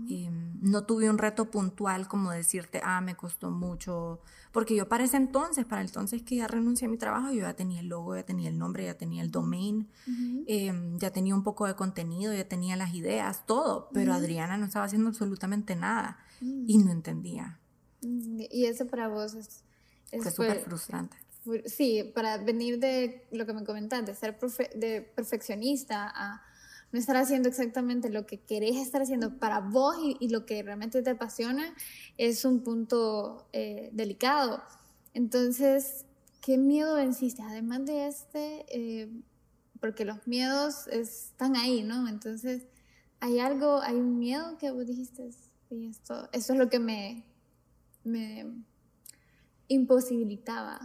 Em, 0.09 0.57
no 0.61 0.85
tuve 0.85 1.09
un 1.09 1.17
reto 1.17 1.51
puntual 1.51 2.07
como 2.07 2.31
decirte, 2.31 2.81
ah, 2.83 3.01
me 3.01 3.15
costó 3.15 3.51
mucho, 3.51 4.21
porque 4.51 4.75
yo 4.75 4.87
para 4.87 5.03
ese 5.03 5.17
entonces, 5.17 5.65
para 5.65 5.81
el 5.81 5.87
entonces 5.87 6.23
que 6.23 6.37
ya 6.37 6.47
renuncié 6.47 6.87
a 6.87 6.89
mi 6.89 6.97
trabajo, 6.97 7.31
yo 7.31 7.41
ya 7.41 7.53
tenía 7.53 7.81
el 7.81 7.87
logo, 7.87 8.15
ya 8.15 8.23
tenía 8.23 8.49
el 8.49 8.57
nombre, 8.57 8.85
ya 8.85 8.97
tenía 8.97 9.21
el 9.21 9.29
domain, 9.29 9.87
em, 10.47 10.97
ya 10.97 11.11
tenía 11.11 11.35
un 11.35 11.43
poco 11.43 11.67
de 11.67 11.75
contenido, 11.75 12.33
ya 12.33 12.47
tenía 12.47 12.75
las 12.75 12.93
ideas, 12.93 13.45
todo, 13.45 13.89
pero 13.93 14.13
Adriana 14.13 14.57
no 14.57 14.65
estaba 14.65 14.85
haciendo 14.85 15.09
absolutamente 15.09 15.75
nada 15.75 16.17
y 16.41 16.77
no 16.77 16.91
entendía. 16.91 17.59
Y 18.01 18.65
eso 18.65 18.87
para 18.87 19.09
vos 19.09 19.33
es... 19.33 19.63
fue 20.11 20.31
súper 20.31 20.59
frustrante 20.61 21.17
sí, 21.65 22.11
para 22.15 22.37
venir 22.37 22.79
de 22.79 23.27
lo 23.31 23.45
que 23.45 23.53
me 23.53 23.63
comentaste, 23.63 24.11
de 24.11 24.17
ser 24.17 24.37
de 24.75 25.01
perfeccionista 25.01 26.11
a 26.13 26.41
no 26.91 26.99
estar 26.99 27.17
haciendo 27.17 27.49
exactamente 27.49 28.09
lo 28.09 28.25
que 28.25 28.39
querés 28.39 28.77
estar 28.77 29.01
haciendo 29.01 29.37
para 29.39 29.59
vos 29.59 29.95
y, 30.19 30.29
lo 30.29 30.45
que 30.45 30.63
realmente 30.63 31.01
te 31.01 31.09
apasiona, 31.09 31.75
es 32.17 32.45
un 32.45 32.61
punto 32.61 33.47
eh, 33.51 33.89
delicado. 33.91 34.63
Entonces, 35.13 36.05
¿qué 36.41 36.57
miedo 36.57 36.95
venciste? 36.95 37.41
Además 37.41 37.85
de 37.85 38.07
este, 38.07 38.65
eh, 38.69 39.09
porque 39.81 40.05
los 40.05 40.25
miedos 40.27 40.87
están 40.87 41.55
ahí, 41.55 41.83
¿no? 41.83 42.07
Entonces, 42.07 42.63
¿hay 43.19 43.39
algo, 43.39 43.81
hay 43.81 43.95
un 43.95 44.17
miedo 44.17 44.57
que 44.57 44.71
vos 44.71 44.85
dijiste? 44.85 45.29
Y 45.69 45.87
esto, 45.87 46.29
eso 46.31 46.53
es 46.53 46.59
lo 46.59 46.69
que 46.69 46.79
me, 46.79 47.25
me 48.05 48.45
imposibilitaba. 49.67 50.79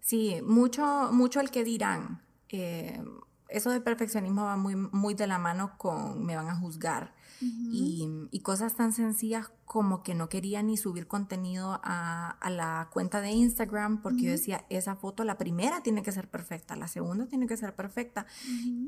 Sí, 0.00 0.40
mucho, 0.44 1.10
mucho 1.12 1.40
el 1.40 1.50
que 1.50 1.64
dirán. 1.64 2.22
Eh, 2.48 3.02
eso 3.48 3.70
de 3.70 3.80
perfeccionismo 3.80 4.44
va 4.44 4.56
muy, 4.56 4.76
muy 4.76 5.14
de 5.14 5.26
la 5.26 5.38
mano 5.38 5.72
con 5.78 6.24
me 6.24 6.36
van 6.36 6.48
a 6.48 6.56
juzgar. 6.56 7.14
y, 7.40 8.40
cosas 8.42 8.74
tan 8.74 8.92
sencillas 8.92 9.50
como 9.66 10.02
que 10.02 10.14
no 10.14 10.30
quería 10.30 10.62
ni 10.62 10.78
subir 10.78 11.06
contenido 11.06 11.80
a, 11.84 12.38
la 12.50 12.88
cuenta 12.90 13.20
de 13.20 13.30
Instagram 13.30 14.00
porque 14.00 14.22
yo 14.22 14.30
decía, 14.30 14.64
esa 14.70 14.96
foto, 14.96 15.22
la 15.22 15.36
primera 15.36 15.82
tiene 15.82 16.02
que 16.02 16.12
ser 16.12 16.30
perfecta, 16.30 16.76
la 16.76 16.88
segunda 16.88 17.26
tiene 17.26 17.46
que 17.46 17.56
ser 17.58 17.74
perfecta. 17.74 18.26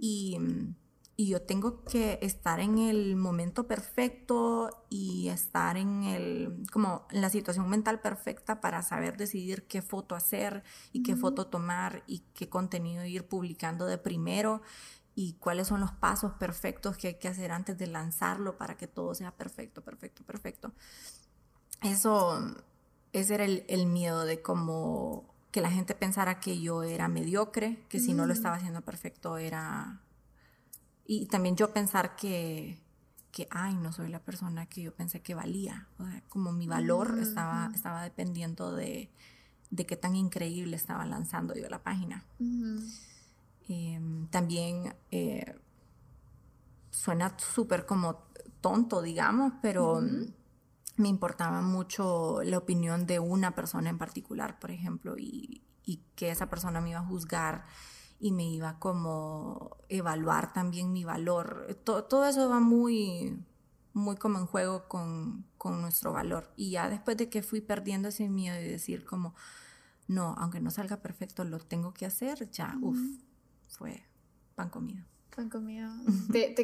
Y 0.00 0.38
y 1.20 1.26
yo 1.26 1.42
tengo 1.42 1.84
que 1.84 2.18
estar 2.22 2.60
en 2.60 2.78
el 2.78 3.14
momento 3.14 3.66
perfecto 3.66 4.86
y 4.88 5.28
estar 5.28 5.76
en 5.76 6.04
el 6.04 6.64
como 6.72 7.06
en 7.10 7.20
la 7.20 7.28
situación 7.28 7.68
mental 7.68 8.00
perfecta 8.00 8.62
para 8.62 8.80
saber 8.80 9.18
decidir 9.18 9.66
qué 9.66 9.82
foto 9.82 10.14
hacer 10.14 10.64
y 10.94 11.02
qué 11.02 11.16
foto 11.16 11.46
tomar 11.46 12.04
y 12.06 12.20
qué 12.32 12.48
contenido 12.48 13.04
ir 13.04 13.28
publicando 13.28 13.84
de 13.84 13.98
primero 13.98 14.62
y 15.14 15.34
cuáles 15.34 15.68
son 15.68 15.82
los 15.82 15.92
pasos 15.92 16.32
perfectos 16.32 16.96
que 16.96 17.08
hay 17.08 17.18
que 17.18 17.28
hacer 17.28 17.52
antes 17.52 17.76
de 17.76 17.86
lanzarlo 17.86 18.56
para 18.56 18.78
que 18.78 18.86
todo 18.86 19.14
sea 19.14 19.30
perfecto, 19.30 19.82
perfecto, 19.82 20.24
perfecto. 20.24 20.72
Eso, 21.82 22.40
ese 23.12 23.34
era 23.34 23.44
el, 23.44 23.86
miedo 23.86 24.24
de 24.24 24.40
cómo 24.40 25.26
que 25.50 25.60
la 25.60 25.70
gente 25.70 25.94
pensara 25.94 26.40
que 26.40 26.62
yo 26.62 26.82
era 26.82 27.08
mediocre, 27.08 27.84
que 27.90 28.00
si 28.00 28.14
no 28.14 28.24
lo 28.24 28.32
estaba 28.32 28.56
haciendo 28.56 28.80
perfecto 28.80 29.36
era 29.36 30.00
y 31.12 31.26
también 31.26 31.56
yo 31.56 31.72
pensar 31.72 32.14
que, 32.14 32.80
que, 33.32 33.48
ay, 33.50 33.74
no 33.74 33.92
soy 33.92 34.10
la 34.10 34.20
persona 34.20 34.66
que 34.66 34.82
yo 34.82 34.94
pensé 34.94 35.20
que 35.20 35.34
valía. 35.34 35.88
O 35.98 36.04
sea, 36.04 36.22
como 36.28 36.52
mi 36.52 36.68
valor 36.68 37.18
estaba, 37.20 37.68
estaba 37.74 38.04
dependiendo 38.04 38.72
de, 38.76 39.10
de, 39.70 39.86
qué 39.86 39.96
tan 39.96 40.14
increíble 40.14 40.76
estaba 40.76 41.04
lanzando 41.04 41.56
yo 41.56 41.68
la 41.68 41.82
página. 41.82 42.24
Em, 43.68 44.28
también 44.28 44.94
eh, 45.10 45.58
suena 46.92 47.36
súper 47.40 47.86
como 47.86 48.22
tonto, 48.60 49.02
digamos, 49.02 49.54
pero 49.60 50.00
me 50.96 51.08
importaba 51.08 51.60
mucho 51.60 52.40
la 52.44 52.58
opinión 52.58 53.04
de 53.08 53.18
una 53.18 53.56
persona 53.56 53.90
en 53.90 53.98
particular, 53.98 54.60
por 54.60 54.70
ejemplo, 54.70 55.16
y, 55.18 55.64
y 55.84 56.04
que 56.14 56.30
esa 56.30 56.48
persona 56.48 56.80
me 56.80 56.90
iba 56.90 57.00
a 57.00 57.04
juzgar 57.04 57.64
y 58.20 58.32
me 58.32 58.44
iba 58.44 58.78
como 58.78 59.78
evaluar 59.88 60.52
también 60.52 60.92
mi 60.92 61.04
valor. 61.04 61.80
Todo, 61.84 62.26
eso 62.26 62.48
va 62.50 62.60
muy, 62.60 63.42
muy 63.94 64.16
como 64.16 64.38
en 64.38 64.46
juego 64.46 64.86
con, 64.88 65.46
nuestro 65.64 66.12
valor. 66.12 66.52
Y 66.54 66.72
ya 66.72 66.90
después 66.90 67.16
de 67.16 67.30
que 67.30 67.42
fui 67.42 67.62
perdiendo 67.62 68.08
ese 68.08 68.28
miedo 68.28 68.54
de 68.54 68.68
decir 68.68 69.06
como, 69.06 69.34
no, 70.06 70.34
aunque 70.38 70.60
no 70.60 70.70
salga 70.70 70.98
perfecto, 70.98 71.44
lo 71.44 71.58
tengo 71.58 71.94
que 71.94 72.04
hacer, 72.04 72.50
ya, 72.50 72.76
uff, 72.82 72.98
fue 73.68 74.04
pan 74.54 74.68
comido. 74.68 75.02
Pan 75.34 75.48
comido. 75.48 75.90
te, 76.30 76.54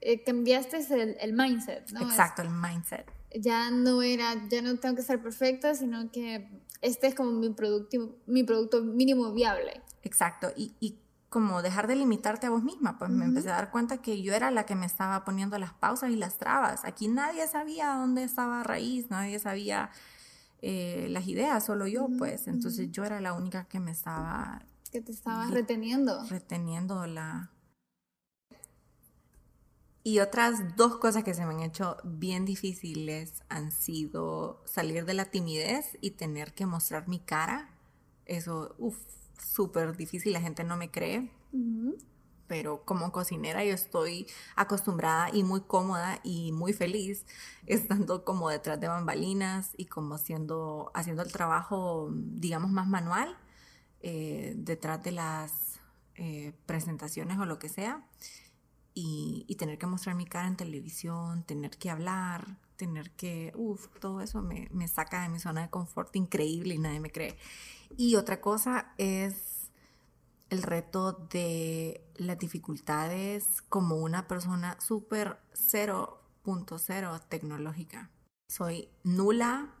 eh, 0.00 0.22
cambiaste 0.24 0.78
el, 1.02 1.16
el, 1.20 1.32
mindset, 1.32 1.90
¿no? 1.90 2.02
Exacto, 2.02 2.42
el 2.42 2.50
mindset. 2.50 3.10
Ya 3.34 3.70
no 3.70 4.02
era, 4.02 4.48
ya 4.48 4.62
no 4.62 4.76
tengo 4.78 4.94
que 4.94 5.02
ser 5.02 5.20
perfecta, 5.20 5.74
sino 5.74 6.12
que 6.12 6.62
este 6.80 7.08
es 7.08 7.14
como 7.16 7.32
mi 7.32 7.50
producto, 7.50 8.20
mi 8.26 8.44
producto 8.44 8.84
mínimo 8.84 9.32
viable. 9.32 9.82
Exacto, 10.02 10.52
y, 10.56 10.74
y, 10.80 10.98
como 11.32 11.62
dejar 11.62 11.86
de 11.86 11.96
limitarte 11.96 12.46
a 12.46 12.50
vos 12.50 12.62
misma, 12.62 12.98
pues 12.98 13.10
me 13.10 13.24
empecé 13.24 13.48
a 13.48 13.54
dar 13.54 13.70
cuenta 13.70 14.02
que 14.02 14.20
yo 14.20 14.34
era 14.34 14.50
la 14.50 14.66
que 14.66 14.74
me 14.74 14.84
estaba 14.84 15.24
poniendo 15.24 15.58
las 15.58 15.72
pausas 15.72 16.10
y 16.10 16.16
las 16.16 16.36
trabas. 16.36 16.84
Aquí 16.84 17.08
nadie 17.08 17.48
sabía 17.48 17.94
dónde 17.94 18.22
estaba 18.22 18.62
raíz, 18.62 19.08
nadie 19.08 19.38
sabía 19.38 19.90
eh, 20.60 21.06
las 21.08 21.26
ideas, 21.26 21.64
solo 21.64 21.86
yo, 21.86 22.08
pues. 22.18 22.48
Entonces 22.48 22.90
yo 22.92 23.04
era 23.04 23.20
la 23.22 23.32
única 23.32 23.64
que 23.64 23.80
me 23.80 23.92
estaba... 23.92 24.62
Que 24.90 25.00
te 25.00 25.12
estaba 25.12 25.46
reteniendo. 25.46 26.22
Reteniendo 26.26 27.06
la... 27.06 27.50
Y 30.04 30.18
otras 30.18 30.76
dos 30.76 30.98
cosas 30.98 31.24
que 31.24 31.32
se 31.32 31.46
me 31.46 31.54
han 31.54 31.60
hecho 31.60 31.96
bien 32.04 32.44
difíciles 32.44 33.42
han 33.48 33.72
sido 33.72 34.60
salir 34.66 35.06
de 35.06 35.14
la 35.14 35.26
timidez 35.26 35.96
y 36.00 36.10
tener 36.10 36.54
que 36.54 36.66
mostrar 36.66 37.08
mi 37.08 37.20
cara. 37.20 37.70
Eso, 38.26 38.74
uff, 38.78 38.98
súper 39.44 39.96
difícil, 39.96 40.32
la 40.32 40.40
gente 40.40 40.64
no 40.64 40.76
me 40.76 40.90
cree. 40.90 41.30
Pero 42.46 42.84
como 42.84 43.12
cocinera 43.12 43.64
yo 43.64 43.72
estoy 43.72 44.26
acostumbrada 44.56 45.30
y 45.32 45.42
muy 45.42 45.62
cómoda 45.62 46.20
y 46.22 46.52
muy 46.52 46.72
feliz 46.72 47.24
estando 47.66 48.24
como 48.24 48.48
detrás 48.50 48.80
de 48.80 48.88
bambalinas 48.88 49.72
y 49.76 49.86
como 49.86 50.14
haciendo, 50.14 50.90
haciendo 50.94 51.22
el 51.22 51.32
trabajo, 51.32 52.10
digamos, 52.12 52.70
más 52.70 52.86
manual, 52.86 53.36
eh, 54.00 54.54
detrás 54.56 55.02
de 55.02 55.12
las 55.12 55.80
eh, 56.16 56.52
presentaciones 56.66 57.38
o 57.38 57.46
lo 57.46 57.58
que 57.58 57.68
sea. 57.68 58.06
Y, 58.94 59.46
y, 59.48 59.54
tener 59.56 59.78
que 59.78 59.86
mostrar 59.86 60.14
mi 60.16 60.26
cara 60.26 60.48
en 60.48 60.56
televisión, 60.56 61.44
tener 61.44 61.78
que 61.78 61.88
hablar, 61.88 62.58
tener 62.76 63.10
que, 63.12 63.52
uff, 63.54 63.86
todo 64.00 64.20
eso 64.20 64.42
me, 64.42 64.68
me, 64.72 64.88
saca 64.88 65.22
de 65.22 65.28
mi 65.28 65.38
zona 65.38 65.62
de 65.62 65.70
confort 65.70 66.14
increíble 66.16 66.74
y 66.74 66.78
nadie 66.78 67.00
me 67.00 67.10
cree. 67.10 67.38
Y 67.96 68.16
otra 68.16 68.40
cosa 68.40 68.94
es 68.98 69.70
el 70.50 70.62
reto 70.62 71.12
de 71.30 72.04
las 72.16 72.38
dificultades 72.38 73.62
como 73.68 73.96
una 73.96 74.28
persona 74.28 74.76
súper 74.80 75.38
0.0 75.54 77.20
tecnológica. 77.28 78.10
Soy 78.48 78.90
nula 79.02 79.74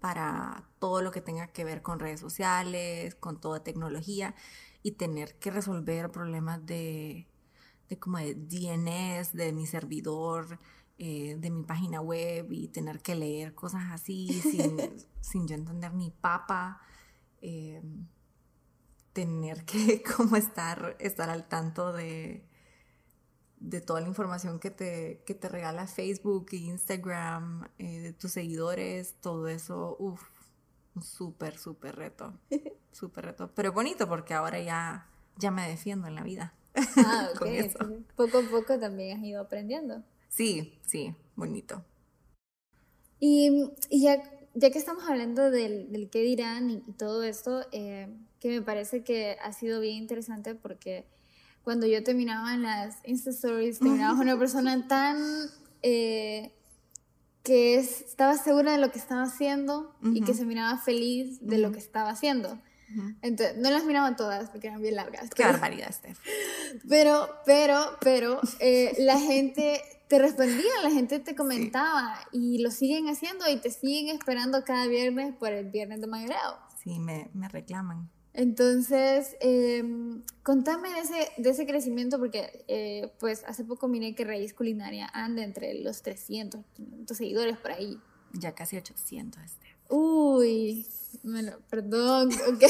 para 0.00 0.68
todo 0.78 1.02
lo 1.02 1.10
que 1.10 1.20
tenga 1.20 1.48
que 1.48 1.64
ver 1.64 1.82
con 1.82 2.00
redes 2.00 2.20
sociales, 2.20 3.14
con 3.14 3.40
toda 3.40 3.62
tecnología 3.62 4.34
y 4.82 4.92
tener 4.92 5.38
que 5.38 5.50
resolver 5.50 6.10
problemas 6.10 6.64
de, 6.66 7.28
de 7.88 7.98
como 7.98 8.18
de 8.18 8.34
DNS 8.34 9.32
de 9.32 9.52
mi 9.52 9.66
servidor, 9.66 10.58
eh, 10.98 11.36
de 11.38 11.50
mi 11.50 11.64
página 11.64 12.00
web 12.00 12.52
y 12.52 12.68
tener 12.68 13.00
que 13.00 13.14
leer 13.14 13.54
cosas 13.54 13.90
así 13.90 14.28
sin, 14.42 14.76
sin 15.20 15.48
yo 15.48 15.54
entender 15.54 15.94
ni 15.94 16.10
papa. 16.10 16.80
Em, 17.42 18.06
tener 19.12 19.64
que 19.64 20.02
como 20.16 20.36
estar, 20.36 20.96
estar 21.00 21.28
al 21.28 21.48
tanto 21.48 21.92
de, 21.92 22.44
de 23.58 23.80
toda 23.80 24.00
la 24.00 24.08
información 24.08 24.58
que 24.58 24.70
te, 24.70 25.22
que 25.26 25.34
te 25.34 25.48
regala 25.48 25.86
Facebook 25.86 26.46
Instagram, 26.52 27.68
eh, 27.78 27.98
de 27.98 28.12
tus 28.12 28.32
seguidores, 28.32 29.14
todo 29.20 29.48
eso, 29.48 29.96
uff, 29.98 30.22
un 30.94 31.02
súper, 31.02 31.58
súper 31.58 31.96
reto, 31.96 32.38
súper 32.92 33.26
reto, 33.26 33.50
pero 33.54 33.72
bonito 33.72 34.08
porque 34.08 34.34
ahora 34.34 34.60
ya, 34.60 35.08
ya 35.36 35.50
me 35.50 35.68
defiendo 35.68 36.06
en 36.06 36.14
la 36.14 36.22
vida. 36.22 36.54
Ah, 36.96 37.28
ok. 37.34 37.46
Poco 38.16 38.38
a 38.38 38.42
poco 38.42 38.78
también 38.78 39.18
has 39.18 39.24
ido 39.24 39.42
aprendiendo. 39.42 40.02
Sí, 40.28 40.78
sí, 40.86 41.14
bonito. 41.36 41.84
Y, 43.18 43.70
y 43.88 44.02
ya 44.02 44.22
ya 44.54 44.70
que 44.70 44.78
estamos 44.78 45.04
hablando 45.08 45.50
del, 45.50 45.90
del 45.92 46.10
qué 46.10 46.20
dirán 46.22 46.70
y, 46.70 46.78
todo 46.92 47.22
esto, 47.22 47.66
eh, 47.72 48.08
que 48.40 48.48
me 48.48 48.62
parece 48.62 49.02
que 49.02 49.36
ha 49.42 49.52
sido 49.52 49.80
bien 49.80 49.96
interesante 49.96 50.54
porque 50.54 51.06
cuando 51.62 51.86
yo 51.86 52.02
terminaba 52.02 52.54
en 52.54 52.62
las 52.62 52.96
Insta 53.04 53.30
Stories, 53.30 53.78
terminaba 53.78 54.16
con 54.16 54.22
una 54.28 54.38
persona 54.38 54.86
tan... 54.88 55.18
Eh, 55.82 56.52
que 57.42 57.76
estaba 57.76 58.36
segura 58.36 58.72
de 58.72 58.78
lo 58.78 58.92
que 58.92 58.98
estaba 58.98 59.24
haciendo 59.24 59.96
y 60.00 60.22
que 60.22 60.32
se 60.32 60.44
miraba 60.44 60.78
feliz 60.78 61.40
de 61.40 61.58
lo 61.58 61.72
que 61.72 61.78
estaba 61.78 62.10
haciendo. 62.10 62.56
Entonces, 63.22 63.56
no 63.56 63.70
las 63.70 63.84
miraba 63.84 64.16
todas 64.16 64.50
porque 64.50 64.68
eran 64.68 64.82
bien 64.82 64.96
largas. 64.96 65.30
Qué 65.30 65.44
barbaridad, 65.44 65.92
Steph. 65.92 66.18
Pero, 66.88 67.28
pero, 67.46 67.98
pero, 68.00 68.40
eh, 68.60 68.94
la 68.98 69.18
gente 69.18 69.82
te 70.12 70.18
respondía, 70.18 70.70
la 70.82 70.90
gente 70.90 71.20
te 71.20 71.34
comentaba 71.34 72.20
y 72.32 72.58
lo 72.58 72.70
siguen 72.70 73.08
haciendo 73.08 73.48
y 73.48 73.56
te 73.56 73.70
siguen 73.70 74.14
esperando 74.14 74.62
cada 74.62 74.86
viernes 74.86 75.34
por 75.34 75.50
el 75.52 75.70
viernes 75.70 76.02
de 76.02 76.06
mayoreo. 76.06 76.58
Sí, 76.84 76.98
me, 76.98 77.30
me 77.32 77.48
reclaman. 77.48 78.10
Entonces, 78.34 79.36
em, 79.40 80.22
contame 80.42 80.90
de 80.90 80.98
ese, 80.98 81.28
de 81.38 81.48
ese 81.48 81.64
crecimiento 81.64 82.18
porque 82.18 82.62
eh, 82.68 83.10
pues 83.20 83.42
hace 83.46 83.64
poco 83.64 83.88
miré 83.88 84.14
que 84.14 84.26
Raíz 84.26 84.52
Culinaria 84.52 85.08
anda 85.14 85.42
entre 85.44 85.80
los 85.80 86.02
300, 86.02 86.60
500 86.74 87.16
seguidores 87.16 87.56
por 87.56 87.70
ahí. 87.70 87.98
Ya 88.34 88.54
casi 88.54 88.76
800, 88.76 89.42
este. 89.42 89.66
Uy, 89.88 90.86
bueno, 91.22 91.52
perdón, 91.70 92.28
ok. 92.48 92.64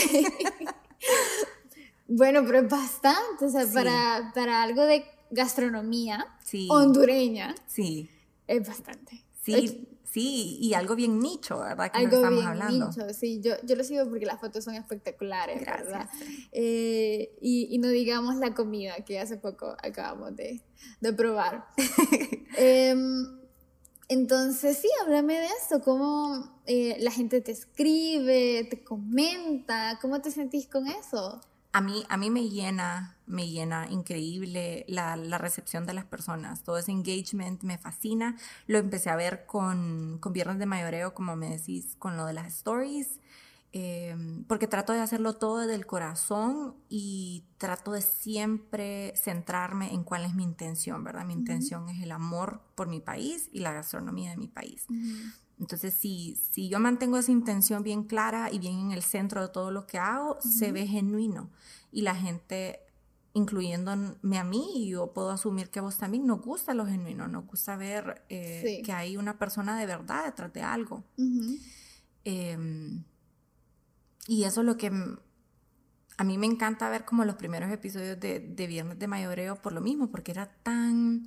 bueno, 2.06 2.44
pero 2.46 2.60
es 2.60 2.68
bastante, 2.68 3.46
o 3.46 3.50
sea, 3.50 3.66
para, 3.74 4.30
para 4.32 4.62
algo 4.62 4.82
de 4.84 5.04
gastronomía 5.32 6.26
hondureña. 6.68 7.54
Sí. 7.66 8.08
Es 8.46 8.66
bastante. 8.66 9.24
Sí, 9.42 9.88
sí, 10.04 10.58
y 10.60 10.74
algo 10.74 10.94
bien 10.94 11.18
nicho, 11.18 11.58
¿verdad? 11.58 11.90
Que 11.90 11.98
algo 11.98 12.16
estamos 12.16 12.38
bien 12.38 12.46
hablando. 12.46 12.88
nicho, 12.88 13.12
sí. 13.12 13.40
Yo, 13.42 13.54
yo 13.64 13.74
lo 13.74 13.82
sigo 13.82 14.08
porque 14.08 14.24
las 14.26 14.38
fotos 14.40 14.62
son 14.62 14.74
espectaculares, 14.74 15.60
Gracias. 15.60 15.86
¿verdad? 15.86 16.08
Eh, 16.52 17.36
y, 17.40 17.74
y, 17.74 17.78
no 17.78 17.88
digamos 17.88 18.36
la 18.36 18.54
comida 18.54 18.94
que 19.04 19.18
hace 19.18 19.36
poco 19.38 19.74
acabamos 19.82 20.36
de, 20.36 20.62
de 21.00 21.12
probar. 21.12 21.66
Em, 22.56 23.40
Entonces, 24.08 24.76
sí, 24.76 24.88
háblame 25.02 25.38
de 25.38 25.46
esto, 25.46 25.80
cómo 25.80 26.60
eh, 26.66 26.96
la 27.00 27.10
gente 27.10 27.40
te 27.40 27.50
escribe, 27.50 28.64
te 28.70 28.84
comenta, 28.84 29.98
¿cómo 30.02 30.20
te 30.20 30.30
sentís 30.30 30.68
con 30.68 30.86
eso? 30.86 31.40
A 31.72 31.80
mí, 31.80 32.04
a 32.08 32.16
mí 32.16 32.30
me 32.30 32.48
llena, 32.48 33.16
me 33.26 33.48
llena 33.48 33.88
increíble 33.90 34.84
la, 34.88 35.16
la, 35.16 35.38
recepción 35.38 35.86
de 35.86 35.94
las 35.94 36.04
personas. 36.04 36.62
Todo 36.64 36.76
ese 36.76 36.92
engagement 36.92 37.62
me 37.62 37.78
fascina. 37.78 38.36
Lo 38.66 38.78
empecé 38.78 39.08
a 39.08 39.16
ver 39.16 39.46
con, 39.46 40.18
con 40.20 40.32
Viernes 40.34 40.58
de 40.58 40.66
Mayoreo, 40.66 41.14
como 41.14 41.34
me 41.34 41.48
decís, 41.48 41.96
con 41.98 42.16
lo 42.16 42.26
de 42.26 42.34
las 42.34 42.48
stories. 42.48 43.20
Em, 43.74 44.44
porque 44.44 44.66
trato 44.66 44.92
de 44.92 45.00
hacerlo 45.00 45.32
todo 45.32 45.60
desde 45.60 45.74
el 45.74 45.86
corazón 45.86 46.74
y 46.90 47.44
trato 47.56 47.92
de 47.92 48.02
siempre 48.02 49.14
centrarme 49.16 49.94
en 49.94 50.04
cuál 50.04 50.26
es 50.26 50.34
mi 50.34 50.42
intención, 50.42 51.02
¿verdad? 51.02 51.24
Mi 51.24 51.32
intención 51.32 51.88
es 51.88 52.02
el 52.02 52.12
amor 52.12 52.60
por 52.74 52.86
mi 52.86 53.00
país 53.00 53.48
y 53.50 53.60
la 53.60 53.72
gastronomía 53.72 54.30
de 54.30 54.36
mi 54.36 54.48
país. 54.48 54.86
Entonces, 55.60 55.94
si, 55.94 56.36
si 56.50 56.68
yo 56.68 56.80
mantengo 56.80 57.18
esa 57.18 57.30
intención 57.30 57.82
bien 57.82 58.04
clara 58.04 58.50
y 58.50 58.58
bien 58.58 58.78
en 58.78 58.92
el 58.92 59.02
centro 59.02 59.42
de 59.42 59.48
todo 59.48 59.70
lo 59.70 59.86
que 59.86 59.98
hago, 59.98 60.38
se 60.40 60.72
ve 60.72 60.86
genuino. 60.86 61.50
Y 61.92 62.02
la 62.02 62.14
gente 62.14 62.80
incluyéndome 63.34 64.38
a 64.38 64.44
mí, 64.44 64.72
y 64.74 64.90
yo 64.90 65.12
puedo 65.12 65.30
asumir 65.30 65.70
que 65.70 65.78
a 65.78 65.82
vos 65.82 65.96
también 65.96 66.26
nos 66.26 66.42
gusta 66.42 66.74
lo 66.74 66.86
genuino, 66.86 67.28
nos 67.28 67.46
gusta 67.46 67.76
ver 67.76 68.22
eh, 68.28 68.82
que 68.84 68.92
hay 68.92 69.16
una 69.16 69.38
persona 69.38 69.78
de 69.78 69.86
verdad 69.86 70.24
detrás 70.26 70.52
de 70.52 70.62
algo. 70.62 71.04
Y 74.26 74.44
eso 74.44 74.60
es 74.60 74.66
lo 74.66 74.76
que 74.76 74.90
a 76.18 76.24
mí 76.24 76.38
me 76.38 76.46
encanta 76.46 76.90
ver 76.90 77.04
como 77.04 77.24
los 77.24 77.36
primeros 77.36 77.70
episodios 77.70 78.20
de, 78.20 78.40
de 78.40 78.66
Viernes 78.66 78.98
de 78.98 79.08
Mayoreo 79.08 79.56
por 79.56 79.72
lo 79.72 79.80
mismo, 79.80 80.10
porque 80.10 80.32
era 80.32 80.52
tan 80.62 81.26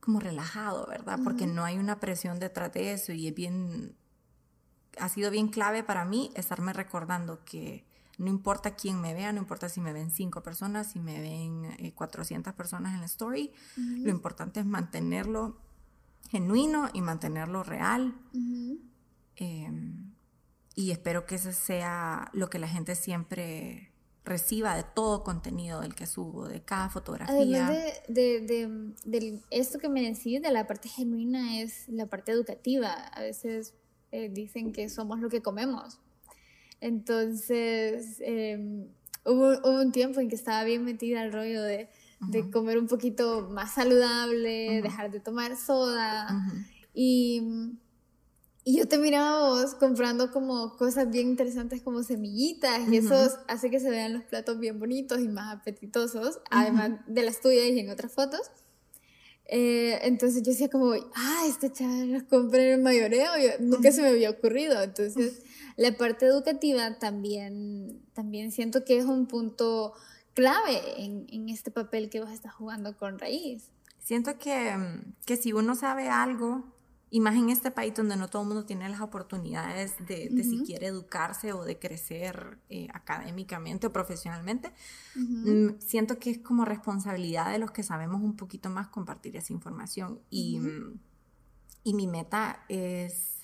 como 0.00 0.20
relajado, 0.20 0.86
¿verdad? 0.86 1.18
Porque 1.22 1.46
no 1.46 1.64
hay 1.64 1.78
una 1.78 2.00
presión 2.00 2.38
detrás 2.38 2.72
de 2.72 2.92
eso 2.92 3.12
y 3.12 3.28
es 3.28 3.34
bien, 3.34 3.94
ha 4.98 5.08
sido 5.08 5.30
bien 5.30 5.48
clave 5.48 5.82
para 5.84 6.04
mí 6.04 6.32
estarme 6.34 6.72
recordando 6.72 7.44
que 7.44 7.84
no 8.18 8.28
importa 8.28 8.76
quién 8.76 9.00
me 9.00 9.14
vea, 9.14 9.32
no 9.32 9.38
importa 9.38 9.68
si 9.68 9.80
me 9.80 9.92
ven 9.92 10.10
cinco 10.10 10.42
personas, 10.42 10.92
si 10.92 11.00
me 11.00 11.20
ven 11.20 11.92
400 11.94 12.50
eh, 12.50 12.56
personas 12.56 12.94
en 12.94 13.00
la 13.00 13.06
story, 13.06 13.52
lo 13.76 14.10
importante 14.10 14.60
es 14.60 14.66
mantenerlo 14.66 15.58
genuino 16.28 16.90
y 16.92 17.00
mantenerlo 17.00 17.62
real. 17.62 18.14
Y 20.74 20.92
espero 20.92 21.26
que 21.26 21.36
eso 21.36 21.52
sea 21.52 22.30
lo 22.32 22.50
que 22.50 22.58
la 22.58 22.68
gente 22.68 22.94
siempre 22.94 23.89
reciba 24.24 24.76
de 24.76 24.84
todo 24.84 25.24
contenido 25.24 25.80
del 25.80 25.94
que 25.94 26.06
subo, 26.06 26.48
de 26.48 26.62
cada 26.62 26.88
fotografía. 26.90 27.34
Además 27.66 27.72
de, 28.08 28.40
de, 28.40 28.90
de, 29.04 29.40
esto 29.50 29.78
que 29.78 29.88
me 29.88 30.02
decís, 30.02 30.42
de 30.42 30.52
la 30.52 30.66
parte 30.66 30.88
genuina, 30.88 31.60
es 31.60 31.88
la 31.88 32.06
parte 32.06 32.32
educativa. 32.32 32.92
A 32.92 33.22
veces 33.22 33.74
eh, 34.12 34.28
dicen 34.28 34.72
que 34.72 34.88
somos 34.88 35.20
lo 35.20 35.28
que 35.28 35.42
comemos. 35.42 35.98
Entonces, 36.80 38.16
em, 38.20 38.88
hubo, 39.24 39.58
hubo, 39.58 39.80
un 39.80 39.92
tiempo 39.92 40.20
en 40.20 40.28
que 40.28 40.36
estaba 40.36 40.64
bien 40.64 40.84
metida 40.84 41.22
al 41.22 41.32
rollo 41.32 41.62
de, 41.62 41.88
de 42.28 42.50
comer 42.50 42.78
un 42.78 42.86
poquito 42.86 43.48
más 43.50 43.74
saludable, 43.74 44.82
dejar 44.82 45.10
de 45.10 45.20
tomar 45.20 45.56
soda. 45.56 46.28
Y 46.92 47.78
y 48.70 48.76
yo 48.76 48.86
te 48.86 48.98
miraba 48.98 49.48
vos 49.48 49.74
comprando 49.74 50.30
como 50.30 50.76
cosas 50.76 51.10
bien 51.10 51.30
interesantes 51.30 51.82
como 51.82 52.04
semillitas 52.04 52.88
y 52.88 52.98
eso 52.98 53.16
hace 53.48 53.68
que 53.68 53.80
se 53.80 53.90
vean 53.90 54.12
los 54.12 54.22
platos 54.22 54.60
bien 54.60 54.78
bonitos 54.78 55.18
y 55.18 55.26
más 55.26 55.52
apetitosos, 55.56 56.38
además 56.52 57.00
de 57.08 57.24
las 57.24 57.40
tuyas 57.40 57.66
y 57.66 57.80
en 57.80 57.90
otras 57.90 58.12
fotos. 58.12 58.42
Eh, 59.46 59.98
entonces 60.02 60.44
yo 60.44 60.52
decía 60.52 60.68
como, 60.68 60.92
ah, 60.92 61.42
este 61.48 61.72
chaval 61.72 62.12
los 62.12 62.22
compré 62.22 62.68
en 62.68 62.78
el 62.78 62.82
mayoreo, 62.84 63.32
nunca 63.58 63.90
se 63.90 64.02
me 64.02 64.08
había 64.10 64.30
ocurrido. 64.30 64.80
Entonces 64.80 65.42
la 65.76 65.96
parte 65.96 66.26
educativa 66.26 66.96
también, 67.00 68.00
también 68.12 68.52
siento 68.52 68.84
que 68.84 68.98
es 68.98 69.04
un 69.04 69.26
punto 69.26 69.94
clave 70.32 70.80
en, 70.96 71.26
en 71.32 71.48
este 71.48 71.72
papel 71.72 72.08
que 72.08 72.20
vos 72.20 72.30
estás 72.30 72.54
jugando 72.54 72.96
con 72.96 73.18
Raíz. 73.18 73.64
Siento 73.98 74.38
que, 74.38 74.76
que 75.26 75.36
si 75.36 75.52
uno 75.52 75.74
sabe 75.74 76.08
algo, 76.08 76.72
y 77.10 77.20
más 77.20 77.34
en 77.34 77.50
este 77.50 77.72
país 77.72 77.92
donde 77.94 78.16
no 78.16 78.28
todo 78.28 78.42
el 78.42 78.48
mundo 78.48 78.64
tiene 78.64 78.88
las 78.88 79.00
oportunidades 79.00 79.94
de, 80.06 80.28
de 80.30 80.44
si 80.44 80.62
quiere 80.62 80.86
educarse 80.86 81.52
o 81.52 81.64
de 81.64 81.78
crecer 81.78 82.58
eh, 82.68 82.86
académicamente 82.94 83.88
o 83.88 83.92
profesionalmente, 83.92 84.72
mm, 85.16 85.80
siento 85.80 86.20
que 86.20 86.30
es 86.30 86.38
como 86.38 86.64
responsabilidad 86.64 87.50
de 87.50 87.58
los 87.58 87.72
que 87.72 87.82
sabemos 87.82 88.22
un 88.22 88.36
poquito 88.36 88.70
más 88.70 88.88
compartir 88.88 89.36
esa 89.36 89.52
información. 89.52 90.20
Y, 90.30 90.60
y 91.82 91.94
mi 91.94 92.06
meta 92.06 92.64
es 92.68 93.39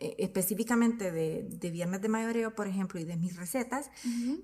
eh, 0.00 0.16
específicamente 0.18 1.12
de, 1.12 1.44
de, 1.48 1.70
Viernes 1.70 2.00
de 2.02 2.08
Mayoreo, 2.08 2.54
por 2.56 2.66
ejemplo, 2.66 2.98
y 2.98 3.04
de 3.04 3.16
mis 3.16 3.36
recetas, 3.36 3.90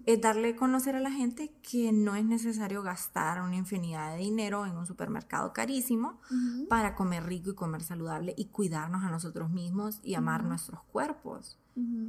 es 0.07 0.21
darle 0.21 0.51
a 0.51 0.57
conocer 0.57 0.95
a 0.95 1.01
la 1.01 1.11
gente 1.11 1.53
que 1.61 1.91
no 1.91 2.15
es 2.15 2.25
necesario 2.25 2.85
gastar 2.85 3.43
una 3.43 3.57
infinidad 3.57 4.13
de 4.13 4.19
dinero 4.19 4.65
en 4.65 4.77
un 4.77 4.87
supermercado 4.87 5.53
carísimo 5.53 6.21
para 6.69 6.95
comer 6.95 7.25
rico 7.25 7.51
y 7.51 7.55
comer 7.57 7.83
saludable 7.83 8.33
y 8.37 8.47
cuidarnos 8.47 9.03
a 9.03 9.11
nosotros 9.11 9.51
mismos 9.51 9.99
y 10.05 10.15
amar 10.15 10.45
nuestros 10.45 10.85
cuerpos. 10.85 11.59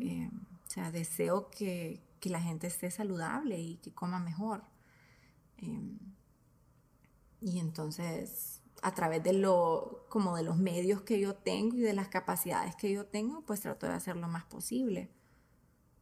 Eh, 0.02 0.30
o 0.68 0.70
sea, 0.70 0.92
deseo 0.92 1.50
que, 1.50 2.04
que, 2.20 2.30
la 2.30 2.42
gente 2.42 2.68
esté 2.68 2.92
saludable 2.92 3.60
y 3.60 3.78
que 3.78 3.92
coma 3.92 4.20
mejor. 4.20 4.64
Eh, 5.58 5.98
y 7.42 7.60
entonces 7.60 8.61
a 8.82 8.94
través 8.94 9.24
de 9.24 9.34
lo, 9.34 10.06
como 10.10 10.36
de 10.36 10.44
los 10.44 10.58
medios 10.58 11.02
que 11.02 11.20
yo 11.20 11.36
tengo 11.36 11.78
y 11.78 11.82
de 11.82 11.94
las 11.94 12.08
capacidades 12.08 12.76
que 12.76 12.92
yo 12.92 13.06
tengo, 13.06 13.44
pues 13.46 13.62
trato 13.62 13.88
de 13.88 13.94
hacer 13.94 14.16
lo 14.18 14.28
más 14.28 14.46
posible. 14.46 15.10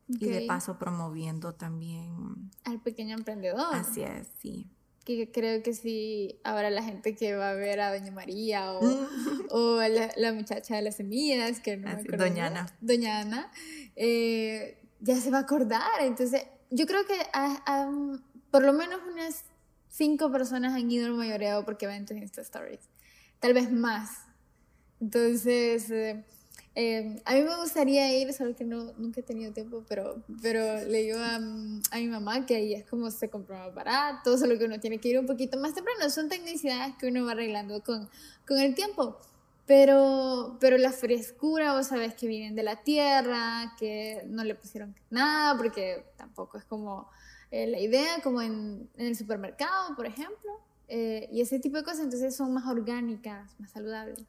Y 0.08 0.26
de 0.28 0.42
paso 0.48 0.80
promoviendo 0.80 1.54
también... 1.54 2.52
Al 2.64 2.82
pequeño 2.82 3.16
emprendedor. 3.16 3.76
Así 3.76 4.02
es, 4.02 4.28
sí. 4.40 4.68
Que 5.06 5.32
creo 5.32 5.62
que 5.62 5.74
sí, 5.74 6.40
ahora 6.44 6.70
la 6.72 6.84
gente 6.84 7.16
que 7.16 7.36
va 7.36 7.52
a 7.52 7.54
ver 7.54 7.80
a 7.80 7.94
Doña 7.96 8.12
María 8.12 8.74
o, 8.74 8.80
o 9.50 9.82
la, 9.82 10.12
la, 10.18 10.34
muchacha 10.34 10.76
de 10.76 10.82
las 10.82 10.96
semillas, 10.96 11.60
que 11.60 11.78
no 11.78 11.92
Doña 12.18 12.48
Ana. 12.48 12.78
Doña 12.82 13.20
Ana, 13.20 13.52
eh, 13.96 14.82
ya 15.00 15.16
se 15.18 15.30
va 15.30 15.40
a 15.40 15.42
acordar. 15.42 16.02
Entonces, 16.02 16.44
yo 16.72 16.86
creo 16.86 17.02
que 17.06 17.16
por 18.52 18.64
lo 18.64 18.74
menos 18.74 19.00
unas 19.12 19.46
cinco 19.90 20.32
personas 20.32 20.74
han 20.74 20.90
ido 20.90 21.08
al 21.08 21.14
mayoreo 21.14 21.66
porque 21.66 21.88
ven 21.88 22.06
tus 22.06 22.18
Insta 22.18 22.42
Stories. 22.42 22.90
Tal 23.40 23.54
vez 23.54 23.72
más. 23.72 24.12
Entonces, 25.02 25.90
eh, 25.92 26.24
eh, 26.76 27.22
a 27.26 27.34
mí 27.34 27.42
me 27.42 27.56
gustaría 27.58 28.18
ir, 28.18 28.32
solo 28.34 28.56
que 28.56 28.64
no, 28.64 28.94
nunca 28.98 29.22
he 29.22 29.24
tenido 29.24 29.52
tiempo, 29.52 29.84
pero, 29.88 30.24
pero 30.42 30.86
le 30.86 31.04
digo 31.04 31.20
a, 31.20 31.36
a, 31.36 31.98
mi 31.98 32.08
mamá 32.08 32.46
que 32.46 32.56
ahí 32.56 32.74
es 32.74 32.86
como 32.86 33.10
se 33.12 33.30
compra 33.30 33.66
más 33.66 33.76
barato, 33.76 34.38
solo 34.38 34.58
que 34.58 34.66
uno 34.66 34.80
tiene 34.80 35.00
que 35.00 35.10
ir 35.10 35.20
un 35.20 35.26
poquito 35.26 35.58
más 35.60 35.74
temprano. 35.74 36.10
Son 36.10 36.30
tecnicidades 36.30 36.96
que 36.98 37.08
uno 37.08 37.26
va 37.26 37.32
arreglando 37.32 37.84
con, 37.84 38.10
con 38.48 38.60
el 38.60 38.76
tiempo. 38.76 39.18
Pero, 39.66 40.58
pero 40.60 40.78
la 40.78 40.92
frescura, 40.92 41.74
vos 41.74 41.88
sabes 41.88 42.16
que 42.16 42.28
vienen 42.28 42.56
de 42.56 42.64
la 42.64 42.82
tierra, 42.82 43.76
que 43.78 44.24
no 44.28 44.44
le 44.44 44.56
pusieron 44.56 44.96
nada, 45.12 45.56
porque 45.58 46.06
tampoco 46.18 46.58
es 46.58 46.66
como 46.66 47.08
eh, 47.52 47.68
la 47.68 47.80
idea, 47.80 48.22
como 48.22 48.42
en, 48.42 48.90
en, 48.96 49.08
el 49.08 49.16
supermercado, 49.16 49.96
por 49.96 50.06
ejemplo, 50.06 50.52
eh, 50.88 51.30
y 51.32 51.42
ese 51.42 51.60
tipo 51.60 51.78
de 51.78 51.84
cosas, 51.84 52.02
entonces 52.02 52.36
son 52.36 52.54
más 52.54 52.68
orgánicas, 52.68 53.60
más 53.60 53.72
saludables. 53.72 54.24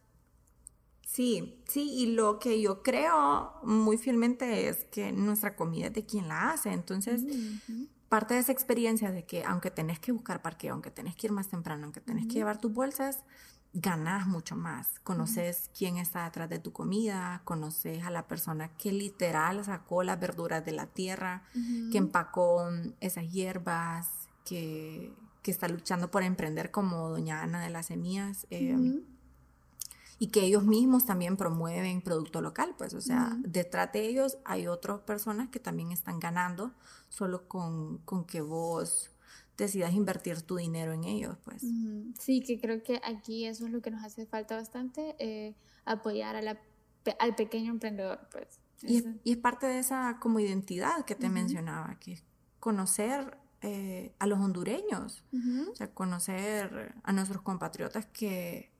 Sí, 1.06 1.61
sí, 1.66 1.90
y 1.92 2.06
lo 2.12 2.38
que 2.38 2.61
yo 2.61 2.83
creo 2.83 3.52
muy 3.64 3.98
fielmente 3.98 4.68
es 4.68 4.85
que 4.85 5.11
nuestra 5.11 5.56
comida 5.56 5.88
es 5.88 5.94
de 5.94 6.06
quien 6.06 6.28
la 6.28 6.50
hace, 6.52 6.72
entonces 6.72 7.24
parte 8.09 8.35
de 8.35 8.40
esa 8.40 8.52
experiencia 8.52 9.11
de 9.11 9.24
que 9.24 9.42
aunque 9.44 9.72
tenés 9.72 9.98
que 9.98 10.12
buscar 10.12 10.40
parqueo, 10.40 10.72
aunque 10.72 10.92
tenés 10.92 11.16
que 11.16 11.26
ir 11.26 11.33
más 11.33 11.48
temprano, 11.48 11.85
aunque 11.85 12.00
tenés 12.00 12.26
que 12.26 12.35
llevar 12.35 12.61
tus 12.61 12.72
bolsas, 12.72 13.24
ganas 13.72 14.26
mucho 14.26 14.56
más. 14.56 14.98
Conoces 15.04 15.70
quién 15.76 15.96
está 15.96 16.24
detrás 16.24 16.48
de 16.48 16.59
tu 16.59 16.72
comida, 16.72 17.42
conoces 17.44 18.04
a 18.04 18.11
la 18.11 18.26
persona 18.26 18.68
que 18.76 18.92
literal 18.92 19.64
sacó 19.64 20.02
las 20.02 20.18
verduras 20.18 20.64
de 20.64 20.72
la 20.72 20.87
tierra, 20.87 21.44
que 21.92 21.98
empacó 21.98 22.68
esas 23.00 23.30
hierbas, 23.30 24.09
que, 24.44 25.12
que, 25.42 25.50
está 25.50 25.68
luchando 25.68 26.11
por 26.11 26.22
emprender 26.22 26.70
como 26.70 27.11
Doña 27.11 27.42
Ana 27.42 27.62
de 27.62 27.70
las 27.70 27.87
Semillas. 27.87 28.46
Eh, 28.50 29.02
y 30.22 30.26
que 30.26 30.42
ellos 30.42 30.64
mismos 30.64 31.06
también 31.06 31.38
promueven 31.38 32.02
producto 32.02 32.42
local, 32.42 32.74
pues, 32.76 32.92
o 32.92 33.00
sea, 33.00 33.38
detrás 33.38 33.90
de 33.92 34.06
ellos 34.06 34.37
hay 34.44 34.66
otras 34.66 35.00
personas 35.00 35.48
que 35.48 35.61
también 35.61 35.92
están 35.92 36.20
ganando 36.20 36.72
solo 37.09 37.48
con, 37.48 37.98
con 37.98 38.26
que 38.26 38.42
vos 38.42 39.11
decidas 39.61 39.92
invertir 39.92 40.42
tu 40.42 40.57
dinero 40.57 40.92
en 40.92 41.05
ellos, 41.05 41.37
pues. 41.44 41.62
Sí, 42.18 42.42
que 42.42 42.61
creo 42.61 42.83
que 42.83 43.01
aquí 43.05 43.46
eso 43.46 43.66
es 43.66 43.73
lo 43.73 43.81
que 43.81 43.90
nos 43.90 44.05
hace 44.05 44.27
falta 44.27 44.57
bastante, 44.57 45.14
eh, 45.18 45.55
apoyar 45.85 46.35
a 46.35 46.42
la, 46.42 46.61
al 47.18 47.35
pequeño 47.37 47.70
emprendedor, 47.70 48.29
pues. 48.33 48.59
Y 48.83 49.05
es, 49.31 49.37
parte 49.37 49.66
de 49.66 49.79
esa 49.79 50.18
como 50.20 50.40
identidad 50.40 51.05
que 51.05 51.14
te 51.14 51.29
mencionaba, 51.29 51.99
que 52.01 52.12
es 52.12 52.25
conocer 52.59 53.37
eh, 53.61 54.14
a 54.18 54.27
los 54.27 54.38
hondureños, 54.38 55.23
o 55.70 55.75
sea, 55.75 55.92
conocer 55.92 56.94
a 57.03 57.12
nuestros 57.12 57.42
compatriotas 57.42 58.07
que, 58.07 58.70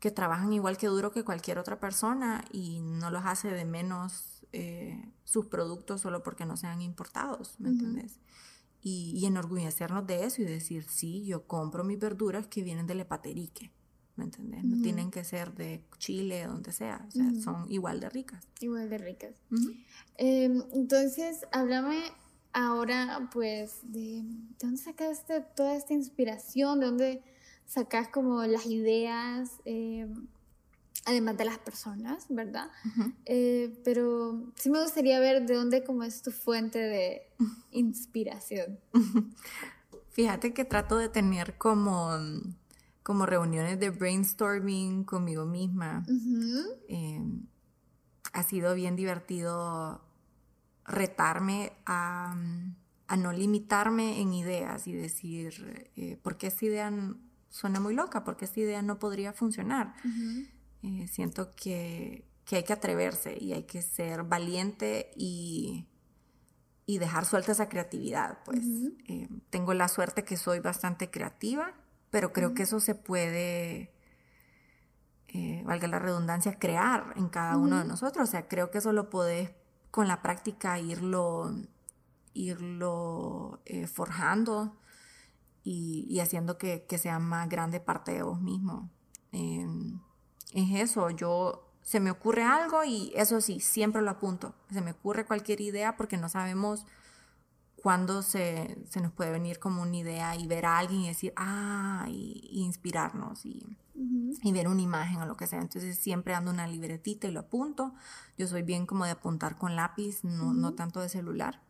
que 0.00 0.10
trabajan 0.10 0.52
igual 0.54 0.78
que 0.78 0.86
duro 0.86 1.12
que 1.12 1.24
cualquier 1.24 1.58
otra 1.58 1.78
persona 1.78 2.42
y 2.50 2.80
no 2.80 3.10
los 3.10 3.24
hace 3.26 3.48
de 3.48 3.66
menos 3.66 4.34
eh, 4.52 5.12
sus 5.24 5.46
productos 5.46 6.00
solo 6.00 6.22
porque 6.22 6.46
no 6.46 6.56
sean 6.56 6.80
importados, 6.80 7.58
¿me 7.58 7.70
entiendes? 7.70 8.20
Y, 8.86 9.12
y, 9.16 9.24
enorgullecernos 9.24 10.06
de 10.06 10.24
eso 10.24 10.42
y 10.42 10.44
decir, 10.44 10.84
sí, 10.84 11.24
yo 11.24 11.46
compro 11.46 11.84
mis 11.84 11.98
verduras 11.98 12.46
que 12.46 12.62
vienen 12.62 12.86
del 12.86 13.00
Epaterique, 13.00 13.72
¿me 14.16 14.24
entiendes? 14.24 14.62
No 14.62 14.82
tienen 14.82 15.10
que 15.10 15.24
ser 15.24 15.54
de 15.54 15.82
Chile, 15.96 16.44
donde 16.46 16.70
sea, 16.70 17.06
o 17.08 17.10
sea, 17.10 17.32
son 17.42 17.64
igual 17.70 17.98
de 18.00 18.10
ricas. 18.10 18.46
Igual 18.60 18.90
de 18.90 18.98
ricas. 18.98 19.34
Em, 20.18 20.62
entonces, 20.74 21.46
háblame 21.50 21.98
ahora, 22.52 23.30
pues, 23.32 23.80
de, 23.84 24.22
de 24.22 24.56
dónde 24.60 24.76
sacaste 24.76 25.40
toda 25.56 25.74
esta 25.74 25.94
inspiración, 25.94 26.80
de 26.80 26.86
dónde 26.86 27.22
sacas 27.66 28.08
como 28.08 28.42
las 28.44 28.66
ideas, 28.66 29.50
eh, 29.64 30.06
además 31.06 31.36
de 31.36 31.44
las 31.44 31.58
personas, 31.58 32.26
¿verdad? 32.28 32.70
Eh, 33.26 33.80
pero 33.84 34.52
sí 34.54 34.70
me 34.70 34.82
gustaría 34.82 35.20
ver 35.20 35.46
de 35.46 35.54
dónde 35.54 35.84
como 35.84 36.02
es 36.04 36.22
tu 36.22 36.30
fuente 36.30 36.78
de 36.78 37.22
inspiración. 37.72 38.78
Fíjate 40.10 40.54
que 40.54 40.64
trato 40.64 40.96
de 40.96 41.08
tener 41.08 41.58
como, 41.58 42.10
como 43.02 43.26
reuniones 43.26 43.80
de 43.80 43.90
brainstorming 43.90 45.04
conmigo 45.04 45.44
misma. 45.44 46.06
Eh, 46.88 47.20
ha 48.32 48.42
sido 48.44 48.74
bien 48.74 48.94
divertido 48.94 50.00
retarme 50.84 51.72
a, 51.84 52.36
a, 53.08 53.16
no 53.16 53.32
limitarme 53.32 54.20
en 54.20 54.34
ideas 54.34 54.86
y 54.86 54.92
decir, 54.92 55.90
¿por 56.22 56.36
qué 56.36 56.46
esa 56.46 56.64
idea 56.64 56.92
suena 57.54 57.78
muy 57.78 57.94
loca 57.94 58.24
porque 58.24 58.46
esta 58.46 58.58
idea 58.58 58.82
no 58.82 58.98
podría 58.98 59.32
funcionar. 59.32 59.94
Eh, 60.84 61.08
siento 61.08 61.54
que, 61.56 62.28
que, 62.44 62.56
hay 62.56 62.62
que 62.64 62.74
atreverse 62.74 63.38
y 63.40 63.54
hay 63.54 63.62
que 63.62 63.80
ser 63.80 64.22
valiente 64.22 65.10
y, 65.16 65.88
y 66.84 66.98
dejar 66.98 67.24
suelta 67.24 67.52
esa 67.52 67.70
creatividad. 67.70 68.40
Pues 68.44 68.60
eh, 69.08 69.30
tengo 69.48 69.72
la 69.72 69.88
suerte 69.88 70.24
que 70.24 70.36
soy 70.36 70.60
bastante 70.60 71.10
creativa, 71.10 71.72
pero 72.10 72.34
creo 72.34 72.52
que 72.52 72.64
eso 72.64 72.80
se 72.80 72.94
puede, 72.94 73.94
eh, 75.28 75.62
valga 75.64 75.88
la 75.88 75.98
redundancia, 75.98 76.58
crear 76.58 77.14
en 77.16 77.30
cada 77.30 77.56
uno 77.56 77.78
de 77.78 77.86
nosotros. 77.86 78.28
O 78.28 78.30
sea, 78.30 78.46
creo 78.46 78.70
que 78.70 78.76
eso 78.78 78.92
lo 78.92 79.08
podés 79.08 79.52
con 79.90 80.06
la 80.06 80.20
práctica 80.20 80.78
irlo, 80.78 81.50
irlo 82.34 83.62
forjando 83.90 84.76
y, 85.62 86.20
haciendo 86.20 86.58
que, 86.58 86.84
sea 86.98 87.18
más 87.20 87.48
grande 87.48 87.80
parte 87.80 88.12
de 88.12 88.22
vos 88.22 88.42
mismo. 88.42 88.90
Em, 89.32 89.98
es 90.54 90.90
eso, 90.90 91.10
yo 91.10 91.68
se 91.82 92.00
me 92.00 92.10
ocurre 92.10 92.42
algo 92.42 92.82
y 92.84 93.12
eso 93.14 93.40
sí, 93.40 93.60
siempre 93.60 94.00
lo 94.00 94.10
apunto. 94.10 94.54
Se 94.72 94.80
me 94.80 94.92
ocurre 94.92 95.26
cualquier 95.26 95.60
idea 95.60 95.96
porque 95.96 96.16
no 96.16 96.28
sabemos 96.28 96.86
cuándo 97.76 98.22
se, 98.22 98.78
nos 99.00 99.12
puede 99.12 99.30
venir 99.30 99.58
como 99.58 99.82
una 99.82 99.96
idea 99.96 100.34
y 100.36 100.46
ver 100.46 100.64
a 100.64 100.78
alguien 100.78 101.02
y 101.02 101.08
decir, 101.08 101.34
ah, 101.36 102.06
y, 102.08 102.48
inspirarnos 102.52 103.44
y, 103.44 103.76
ver 104.52 104.68
una 104.68 104.80
imagen 104.80 105.20
o 105.20 105.26
lo 105.26 105.36
que 105.36 105.46
sea. 105.46 105.60
Entonces 105.60 105.98
siempre 105.98 106.34
ando 106.34 106.50
una 106.50 106.66
libretita 106.66 107.26
y 107.26 107.32
lo 107.32 107.40
apunto. 107.40 107.94
Yo 108.38 108.46
soy 108.46 108.62
bien 108.62 108.86
como 108.86 109.04
de 109.04 109.10
apuntar 109.10 109.58
con 109.58 109.76
lápiz, 109.76 110.24
no, 110.24 110.54
no 110.54 110.72
tanto 110.74 111.00
de 111.00 111.10
celular. 111.10 111.60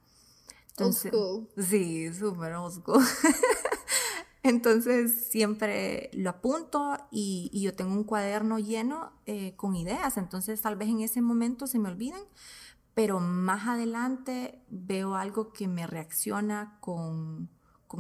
Entonces, 0.71 1.13
old 1.13 1.49
school. 1.49 1.65
Sí, 1.65 2.15
súper 2.15 2.53
old 2.55 2.75
school. 2.75 3.03
Entonces 4.45 5.29
siempre 5.31 6.11
lo 6.13 6.29
apunto 6.29 6.99
y, 7.11 7.51
yo 7.63 7.75
tengo 7.75 7.95
un 7.95 8.05
cuaderno 8.05 8.59
lleno 8.59 9.11
eh, 9.25 9.57
con 9.57 9.75
ideas. 9.75 10.19
Entonces 10.19 10.61
tal 10.61 10.77
vez 10.77 10.91
en 10.91 11.01
ese 11.01 11.23
momento 11.23 11.67
se 11.67 11.79
me 11.79 11.89
olvidan, 11.89 12.21
pero 12.93 13.21
más 13.21 13.67
adelante 13.67 14.63
veo 14.69 15.15
algo 15.15 15.55
que 15.55 15.67
me 15.67 15.87
reacciona 15.87 16.77
con, 16.81 17.49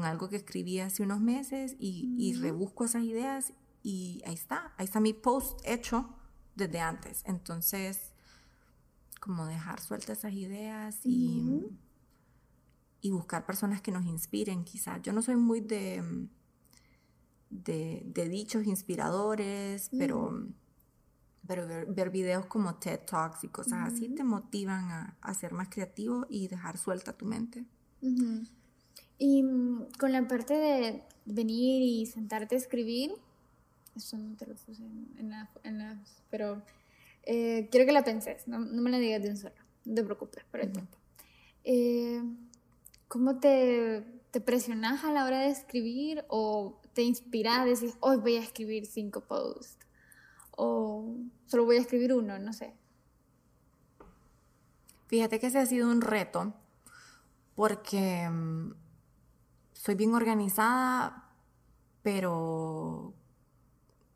algo 0.02 0.28
que 0.28 0.36
escribí 0.36 0.80
hace 0.80 1.02
unos 1.02 1.20
meses 1.20 1.76
y, 1.78 2.34
rebusco 2.34 2.84
esas 2.84 3.04
ideas 3.04 3.54
y 3.82 4.20
ahí 4.26 4.34
está, 4.34 4.74
ahí 4.76 4.84
está 4.84 5.00
mi 5.00 5.14
post 5.14 5.58
hecho 5.64 6.10
desde 6.56 6.80
antes. 6.80 7.22
Entonces, 7.24 8.12
como 9.18 9.46
dejar 9.46 9.80
sueltas 9.80 10.18
esas 10.18 10.34
ideas 10.34 11.00
y 11.04 11.70
y 13.04 13.10
buscar 13.10 13.44
personas 13.44 13.82
que 13.82 13.92
nos 13.92 14.06
inspiren 14.06 14.64
quizás. 14.64 15.02
Yo 15.02 15.12
no 15.12 15.20
soy 15.20 15.36
muy 15.36 15.60
de, 15.60 16.26
de, 17.50 18.28
dichos 18.30 18.66
inspiradores, 18.66 19.90
pero, 19.98 20.48
pero 21.46 21.66
ver, 21.66 22.08
videos 22.08 22.46
como 22.46 22.76
TED 22.76 23.00
Talks 23.00 23.44
y 23.44 23.48
cosas 23.48 23.92
así 23.92 24.08
te 24.08 24.24
motivan 24.24 25.14
a, 25.20 25.34
ser 25.34 25.52
más 25.52 25.68
creativo 25.68 26.24
y 26.30 26.48
dejar 26.48 26.78
suelta 26.78 27.12
tu 27.12 27.26
mente. 27.26 27.66
Y 29.18 29.42
mm, 29.42 29.88
con 29.98 30.10
la 30.10 30.26
parte 30.26 30.54
de 30.54 31.02
venir 31.26 31.82
y 31.82 32.06
sentarte 32.06 32.54
a 32.54 32.58
escribir, 32.58 33.12
eso 33.94 34.16
no 34.16 34.34
te 34.34 34.46
lo 34.46 34.54
puse 34.54 34.82
en, 34.82 35.28
las, 35.28 36.22
pero 36.30 36.62
eh, 37.24 37.68
quiero 37.70 37.84
que 37.84 37.92
la 37.92 38.02
penses, 38.02 38.48
no, 38.48 38.60
me 38.60 38.90
la 38.90 38.98
digas 38.98 39.22
de 39.22 39.28
un 39.28 39.36
solo, 39.36 39.54
no 39.84 39.94
te 39.94 40.02
preocupes 40.02 40.42
por 40.44 40.60
el 40.60 40.72
tiempo. 40.72 40.96
Eh, 41.64 42.22
¿Cómo 43.14 43.38
te, 43.38 44.04
te 44.32 44.40
presionas 44.40 45.04
a 45.04 45.12
la 45.12 45.24
hora 45.24 45.38
de 45.38 45.48
escribir 45.48 46.24
o 46.26 46.80
te 46.94 47.02
inspiras, 47.02 47.64
decir, 47.64 47.92
hoy 48.00 48.16
voy 48.16 48.34
a 48.34 48.40
escribir 48.40 48.86
cinco 48.86 49.20
posts? 49.20 49.86
O 50.50 51.14
solo 51.46 51.64
voy 51.64 51.76
a 51.76 51.80
escribir 51.80 52.12
uno, 52.12 52.40
no 52.40 52.52
sé. 52.52 52.74
Fíjate 55.06 55.38
que 55.38 55.46
ese 55.46 55.60
ha 55.60 55.66
sido 55.66 55.88
un 55.88 56.00
reto 56.00 56.54
porque 57.54 58.28
mm, 58.28 58.72
soy 59.74 59.94
bien 59.94 60.12
organizada, 60.12 61.30
pero 62.02 63.14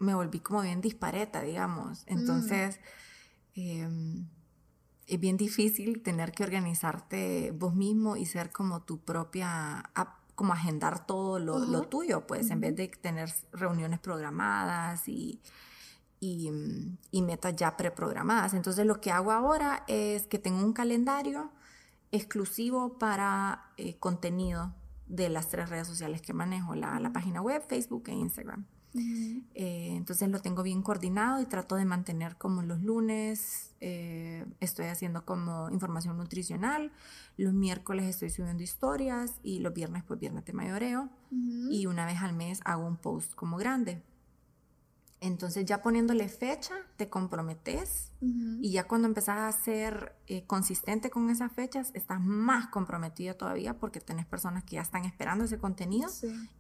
me 0.01 0.13
volví 0.13 0.41
como 0.41 0.63
bien 0.63 0.81
dispareta, 0.81 1.41
digamos. 1.43 2.05
Mm. 2.07 2.19
Entonces, 2.19 2.81
em, 3.55 4.27
es 5.09 5.19
bien 5.19 5.37
difícil 5.37 6.03
tener 6.03 6.33
que 6.33 6.45
organizarte 6.45 7.51
vos 7.53 7.75
mismo 7.75 8.17
y 8.17 8.27
ser 8.27 8.51
como 8.51 8.83
tu 8.83 8.99
propia, 8.99 9.91
como 10.35 10.53
agendar 10.53 11.07
todo 11.07 11.39
lo, 11.39 11.83
tuyo, 11.89 12.27
pues 12.27 12.51
en 12.51 12.61
vez 12.61 12.77
de 12.77 12.89
tener 12.89 13.33
reuniones 13.53 13.99
programadas 14.01 15.09
y, 15.09 15.41
y, 16.21 16.51
metas 17.23 17.57
ya 17.57 17.77
preprogramadas. 17.77 18.53
Entonces 18.53 18.85
lo 18.85 19.01
que 19.01 19.11
hago 19.11 19.33
ahora 19.33 19.85
es 19.89 20.27
que 20.27 20.39
tengo 20.39 20.59
un 20.63 20.75
calendario 20.75 21.51
exclusivo 22.13 22.99
para 22.99 23.73
eh, 23.79 23.97
contenido 23.99 24.75
de 25.07 25.31
las 25.31 25.49
tres 25.49 25.71
redes 25.71 25.89
sociales 25.89 26.21
que 26.21 26.35
manejo, 26.35 26.75
la, 26.75 27.01
la 27.01 27.13
página 27.13 27.41
web, 27.41 27.63
Facebook 27.67 28.05
e 28.09 28.13
Instagram. 28.13 28.67
Eh, 28.95 29.91
entonces 29.97 30.29
lo 30.29 30.41
tengo 30.41 30.63
bien 30.63 30.83
coordinado 30.83 31.41
y 31.43 31.47
trato 31.47 31.77
de 31.77 31.85
mantener 31.85 32.37
como 32.37 32.63
los 32.63 32.83
lunes 32.83 33.75
eh, 33.81 34.47
estoy 34.61 34.87
haciendo 34.87 35.25
como 35.25 35.71
información 35.71 36.17
nutricional, 36.17 36.91
los 37.37 37.53
miércoles 37.53 38.07
estoy 38.07 38.31
subiendo 38.31 38.63
historias 38.63 39.35
y 39.43 39.61
los 39.61 39.75
viernes 39.75 40.05
pues 40.05 40.19
viernes 40.19 40.45
de 40.45 40.53
mayoreo 40.53 41.11
y 41.71 41.87
una 41.87 42.07
vez 42.07 42.21
al 42.23 42.33
mes 42.33 42.61
hago 42.65 42.87
un 42.87 42.97
post 42.97 43.35
como 43.35 43.57
grande. 43.59 44.03
Entonces 45.21 45.65
ya 45.65 45.83
poniéndole 45.83 46.29
fecha, 46.29 46.75
te 46.97 47.09
comprometes 47.09 48.13
y 48.21 48.71
ya 48.71 48.87
cuando 48.87 49.09
empezás 49.09 49.55
a 49.55 49.65
ser 49.65 50.15
eh, 50.29 50.45
consistente 50.47 51.11
con 51.11 51.29
esas 51.29 51.53
fechas, 51.53 51.91
estás 51.95 52.21
más 52.21 52.69
comprometida 52.69 53.35
todavía 53.35 53.79
porque 53.79 54.01
tenés 54.01 54.27
personas 54.27 54.63
que 54.63 54.77
ya 54.77 54.83
están 54.83 55.05
esperando 55.05 55.45
ese 55.45 55.59
contenido, 55.59 56.09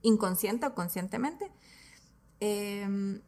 inconsciente 0.02 0.66
o 0.66 0.74
conscientemente. 0.74 1.50
Em, 2.40 3.20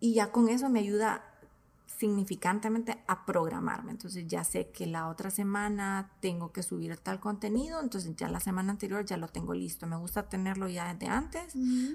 y 0.00 0.14
ya 0.14 0.30
con 0.32 0.48
eso 0.48 0.68
me 0.68 0.80
ayuda 0.80 1.24
significantemente 1.98 3.02
a 3.06 3.24
programarme. 3.24 3.92
Entonces 3.92 4.26
ya 4.26 4.44
sé 4.44 4.70
que 4.70 4.86
la 4.86 5.08
otra 5.08 5.30
semana 5.30 6.10
tengo 6.20 6.52
que 6.52 6.62
subir 6.62 6.96
tal 6.98 7.20
contenido, 7.20 7.80
entonces 7.80 8.14
ya 8.16 8.28
la 8.28 8.40
semana 8.40 8.72
anterior 8.72 9.04
ya 9.04 9.16
lo 9.16 9.28
tengo 9.28 9.54
listo. 9.54 9.86
Me 9.86 9.96
gusta 9.96 10.28
tenerlo 10.28 10.68
ya 10.68 10.92
desde 10.92 11.06
antes, 11.06 11.54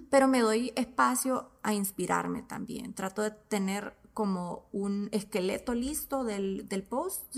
pero 0.10 0.28
me 0.28 0.40
doy 0.40 0.72
espacio 0.76 1.52
a 1.64 1.74
inspirarme 1.74 2.42
también. 2.42 2.94
Trato 2.94 3.22
de 3.22 3.32
tener 3.32 3.96
como 4.14 4.68
un 4.72 5.10
esqueleto 5.12 5.74
listo 5.74 6.24
del, 6.24 6.68
del 6.68 6.84
post 6.84 7.36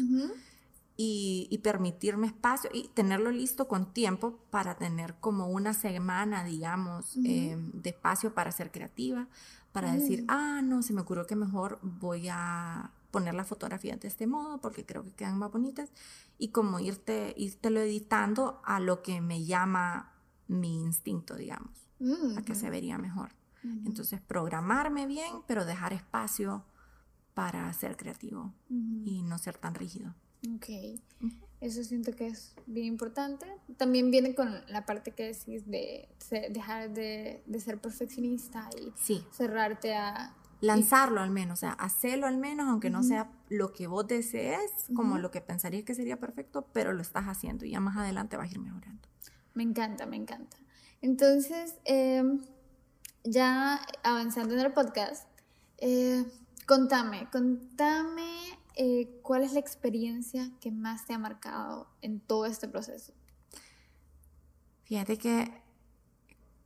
y, 1.04 1.58
permitirme 1.64 2.28
espacio 2.28 2.70
y 2.74 2.90
tenerlo 2.90 3.32
listo 3.32 3.68
con 3.68 3.92
tiempo 3.92 4.38
para 4.52 4.76
tener 4.76 5.16
como 5.20 5.48
una 5.48 5.74
semana, 5.74 6.44
digamos, 6.44 7.18
em, 7.24 7.72
de 7.72 7.90
espacio 7.90 8.36
para 8.36 8.52
ser 8.52 8.72
creativa, 8.72 9.28
para 9.72 9.94
decir, 9.94 10.26
ah, 10.28 10.62
no, 10.64 10.84
se 10.84 10.94
me 10.94 11.02
ocurrió 11.02 11.26
que 11.26 11.36
mejor 11.36 11.80
voy 11.82 12.28
a 12.30 12.92
poner 13.10 13.34
la 13.34 13.46
fotografía 13.46 13.98
de 13.98 14.08
este 14.08 14.28
modo 14.28 14.60
porque 14.60 14.86
creo 14.86 15.04
que 15.04 15.12
quedan 15.12 15.40
más 15.40 15.52
bonitas 15.52 15.90
y 16.38 16.50
como 16.50 16.80
irte, 16.80 17.36
lo 17.64 17.80
editando 17.80 18.62
a 18.64 18.80
lo 18.80 19.02
que 19.02 19.22
me 19.22 19.44
llama 19.44 20.14
mi 20.48 20.82
instinto, 20.84 21.36
digamos, 21.36 21.90
a 22.38 22.42
que 22.44 22.54
se 22.54 22.70
vería 22.70 22.98
mejor. 22.98 23.32
Entonces, 23.64 24.22
programarme 24.22 25.06
bien, 25.08 25.44
pero 25.48 25.66
dejar 25.66 25.94
espacio 25.94 26.64
para 27.34 27.72
ser 27.74 27.96
creativo 27.96 28.54
y 28.70 29.24
no 29.24 29.38
ser 29.38 29.58
tan 29.58 29.74
rígido. 29.76 30.14
Ok. 30.50 31.00
Eso 31.62 31.84
siento 31.84 32.12
que 32.14 32.28
es 32.28 32.56
bien 32.66 32.88
importante. 32.88 33.46
También 33.78 34.10
viene 34.10 34.34
con 34.34 34.52
la 34.68 34.86
parte 34.86 35.12
que 35.12 35.26
decís 35.28 35.70
de 35.70 36.10
dejar 36.50 36.92
de, 36.92 37.44
ser 37.60 37.80
perfeccionista 37.80 38.68
y 38.76 38.92
cerrarte 39.32 39.96
a... 39.96 40.36
Lanzarlo 40.60 41.22
al 41.22 41.32
menos, 41.32 41.58
o 41.58 41.62
sea, 41.62 41.72
hacerlo 41.74 42.28
al 42.28 42.38
menos, 42.38 42.68
aunque 42.68 42.92
no 42.92 43.02
sea 43.02 43.32
lo 43.50 43.74
que 43.74 43.88
vos 43.88 44.08
desees, 44.08 44.72
como 44.96 45.18
lo 45.18 45.32
que 45.32 45.42
pensarías 45.42 45.84
que 45.84 45.96
sería 45.96 46.20
perfecto, 46.20 46.68
pero 46.72 46.94
lo 46.94 47.02
estás 47.02 47.26
haciendo 47.26 47.66
y 47.66 47.72
ya 47.72 47.80
más 47.80 47.98
adelante 47.98 48.38
vas 48.38 48.48
a 48.48 48.52
ir 48.52 48.60
mejorando. 48.60 49.08
Me 49.56 49.64
encanta, 49.64 50.06
me 50.06 50.18
encanta. 50.18 50.58
Entonces, 51.02 51.76
em, 51.86 52.42
ya 53.24 53.82
avanzando 54.04 54.54
en 54.54 54.60
el 54.60 54.72
podcast, 54.72 55.28
eh, 55.80 56.24
contame, 56.68 57.28
contame 57.32 58.61
eh, 58.76 59.20
cuál 59.22 59.44
es 59.44 59.54
la 59.54 59.60
experiencia 59.60 60.50
que 60.62 60.72
más 60.72 61.06
te 61.06 61.14
ha 61.14 61.20
marcado 61.20 61.88
en 62.02 62.20
todo 62.20 62.46
este 62.46 62.68
proceso. 62.68 63.14
Fíjate 64.86 65.18
que 65.18 65.52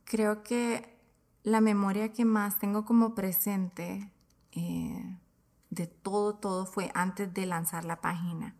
creo 0.04 0.42
que 0.42 0.96
la 1.42 1.60
memoria 1.60 2.12
que 2.12 2.24
más 2.24 2.58
tengo 2.58 2.84
como 2.84 3.14
presente 3.14 4.10
eh, 4.52 5.18
de 5.70 5.86
todo, 5.86 6.34
todo 6.34 6.66
fue 6.66 6.90
antes 6.94 7.32
de 7.32 7.46
lanzar 7.46 7.84
la 7.84 8.00
página. 8.00 8.56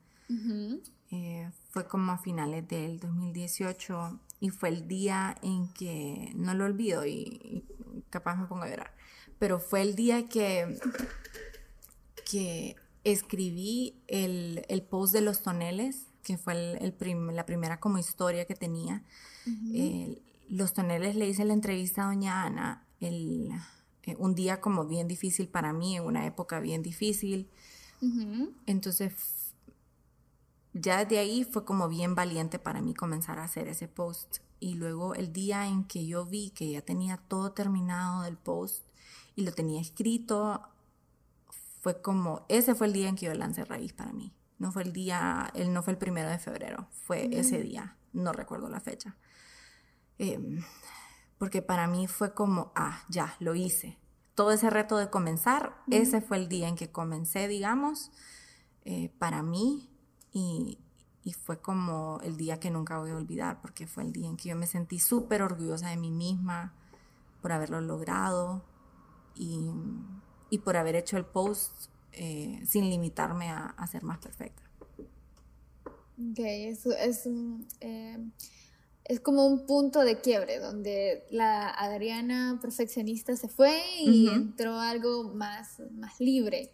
fue 1.71 1.87
como 1.87 2.13
a 2.13 2.19
finales 2.19 2.67
del 2.69 2.99
2018 2.99 4.21
y 4.41 4.51
fue 4.51 4.69
el 4.71 4.89
día 4.89 5.37
en 5.43 5.73
que, 5.73 6.33
no 6.35 6.55
lo 6.55 6.65
olvido 6.65 7.07
y, 7.07 7.65
capaz 8.11 8.37
me 8.37 8.47
pongo 8.47 8.65
a 8.65 8.69
llorar, 8.69 8.95
pero 9.39 9.59
fue 9.59 9.83
el 9.83 9.95
día 9.95 10.29
que, 10.29 10.79
que 12.31 12.77
escribí 13.13 14.03
el, 14.09 14.65
post 14.91 15.13
de 15.13 15.21
los 15.21 15.43
toneles, 15.43 16.07
que 16.23 16.39
fue 16.39 16.55
el, 16.55 16.95
la 17.35 17.47
primera 17.47 17.79
como 17.81 17.99
historia 17.99 18.45
que 18.47 18.55
tenía. 18.55 19.05
los 20.49 20.73
toneles 20.73 21.17
le 21.17 21.29
hice 21.29 21.45
la 21.45 21.53
entrevista 21.53 22.05
a 22.05 22.07
doña 22.07 22.45
Ana 22.45 22.87
el, 23.01 23.51
eh, 24.05 24.17
un 24.19 24.35
día 24.35 24.61
como 24.61 24.87
bien 24.87 25.09
difícil 25.09 25.49
para 25.49 25.73
mí, 25.73 25.97
en 25.97 26.05
una 26.05 26.27
época 26.27 26.61
bien 26.61 26.83
difícil. 26.83 27.49
Entonces 28.67 29.15
ya 30.75 31.05
de 31.05 31.19
ahí 31.19 31.45
fue 31.45 31.65
como 31.65 31.89
bien 31.89 32.15
valiente 32.15 32.59
para 32.59 32.83
mí 32.83 32.93
comenzar 32.93 33.39
a 33.39 33.45
hacer 33.45 33.69
ese 33.69 33.89
post. 33.89 34.39
Y 34.61 34.75
luego 34.75 35.15
el 35.15 35.33
día 35.33 35.67
en 35.67 35.85
que 35.85 36.07
yo 36.07 36.25
vi 36.25 36.51
que 36.51 36.71
ya 36.71 36.83
tenía 36.83 37.17
todo 37.17 37.53
terminado 37.53 38.23
del 38.23 38.37
post 38.37 38.83
y 39.35 39.43
lo 39.43 39.53
tenía 39.53 39.81
escrito, 39.81 40.63
fue 41.87 42.03
como, 42.03 42.45
ese 42.49 42.75
fue 42.75 42.89
el 42.89 42.93
día 42.93 43.09
en 43.09 43.15
que 43.15 43.27
yo 43.27 43.35
lancé 43.35 43.65
Raíz 43.65 43.93
para 43.93 44.13
mí. 44.13 44.35
No 44.59 44.73
fue 44.73 44.83
el 44.83 44.93
día, 44.93 45.53
él 45.55 45.73
no 45.73 45.85
fue 45.85 45.93
el 45.93 45.99
primero 46.01 46.29
de 46.29 46.41
febrero, 46.41 46.89
fue 46.91 47.29
ese 47.31 47.63
día, 47.63 47.97
no 48.13 48.33
recuerdo 48.33 48.69
la 48.69 48.81
fecha. 48.81 49.15
Em, 50.19 50.65
porque 51.39 51.63
para 51.63 51.87
mí 51.87 52.09
fue 52.09 52.35
como, 52.35 52.73
ah, 52.75 53.05
ya, 53.09 53.37
lo 53.39 53.55
hice. 53.55 54.01
Todo 54.35 54.51
ese 54.51 54.69
reto 54.69 54.97
de 54.97 55.11
comenzar, 55.11 55.77
ese 55.89 56.21
fue 56.21 56.39
el 56.39 56.49
día 56.49 56.67
en 56.67 56.75
que 56.75 56.91
comencé, 56.91 57.47
digamos, 57.47 58.11
eh, 58.85 59.15
para 59.21 59.45
mí 59.45 59.89
y, 60.33 60.81
fue 61.45 61.61
como 61.61 62.19
el 62.25 62.37
día 62.37 62.59
que 62.59 62.73
nunca 62.73 62.99
voy 62.99 63.13
a 63.13 63.17
olvidar, 63.17 63.61
porque 63.61 63.87
fue 63.87 64.03
el 64.03 64.13
día 64.13 64.27
en 64.27 64.37
que 64.37 64.49
yo 64.49 64.57
me 64.57 64.67
sentí 64.67 64.99
súper 64.99 65.41
orgullosa 65.41 65.91
de 65.91 65.97
mí 65.97 66.11
misma 66.11 66.75
por 67.41 67.53
haberlo 67.53 67.81
logrado 67.81 68.65
y, 69.37 69.71
por 70.59 70.77
haber 70.77 70.97
hecho 70.97 71.17
el 71.17 71.25
post 71.25 71.91
eh, 72.13 72.63
sin 72.67 72.89
limitarme 72.89 73.51
a, 73.51 73.87
ser 73.91 74.03
más 74.03 74.19
perfecta. 74.19 74.63
Ok, 74.99 76.39
eso 76.39 76.93
es, 76.93 77.29
eh, 77.81 78.19
es 79.05 79.21
como 79.21 79.47
un 79.47 79.67
punto 79.67 80.01
de 80.01 80.21
quiebre 80.21 80.59
donde 80.59 81.27
la 81.31 81.69
Adriana 81.69 82.59
perfeccionista 82.61 83.37
se 83.37 83.49
fue 83.49 83.79
y 84.01 84.29
entró 84.29 84.79
algo 84.79 85.35
más, 85.35 85.83
más 85.93 86.19
libre. 86.19 86.73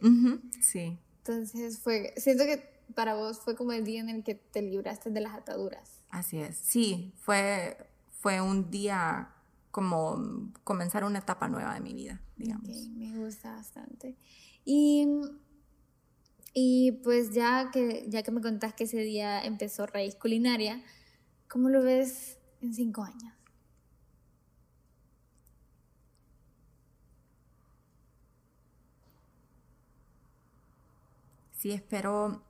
Sí. 0.60 0.96
Entonces 1.18 1.80
fue, 1.80 2.14
siento 2.16 2.44
que 2.44 2.62
para 2.94 3.14
vos 3.14 3.40
fue 3.40 3.56
como 3.56 3.72
el 3.72 3.84
día 3.84 4.00
en 4.00 4.08
el 4.08 4.22
que 4.22 4.34
te 4.34 4.62
libraste 4.62 5.10
de 5.10 5.20
las 5.20 5.34
ataduras. 5.34 6.02
Así 6.10 6.38
es, 6.38 6.56
sí, 6.56 7.12
fue, 7.16 7.76
fue 8.20 8.40
un 8.40 8.70
día 8.70 9.34
como 9.72 10.52
comenzar 10.64 11.02
una 11.02 11.18
etapa 11.18 11.48
nueva 11.48 11.74
de 11.74 11.80
mi 11.80 11.94
vida, 11.94 12.20
digamos. 12.36 12.68
me 12.90 13.16
gusta 13.16 13.56
bastante. 13.56 14.16
Y, 14.64 15.08
y 16.54 16.92
pues 17.02 17.32
ya 17.32 17.70
que, 17.72 18.04
ya 18.08 18.22
que 18.22 18.30
me 18.30 18.42
contás 18.42 18.74
que 18.74 18.84
ese 18.84 18.98
día 18.98 19.42
empezó 19.44 19.86
Raíz 19.86 20.14
Culinaria, 20.14 20.84
¿cómo 21.48 21.70
lo 21.70 21.82
ves 21.82 22.38
en 22.60 22.74
cinco 22.74 23.02
años? 23.02 23.32
Sí, 31.56 31.72
espero 31.72 32.42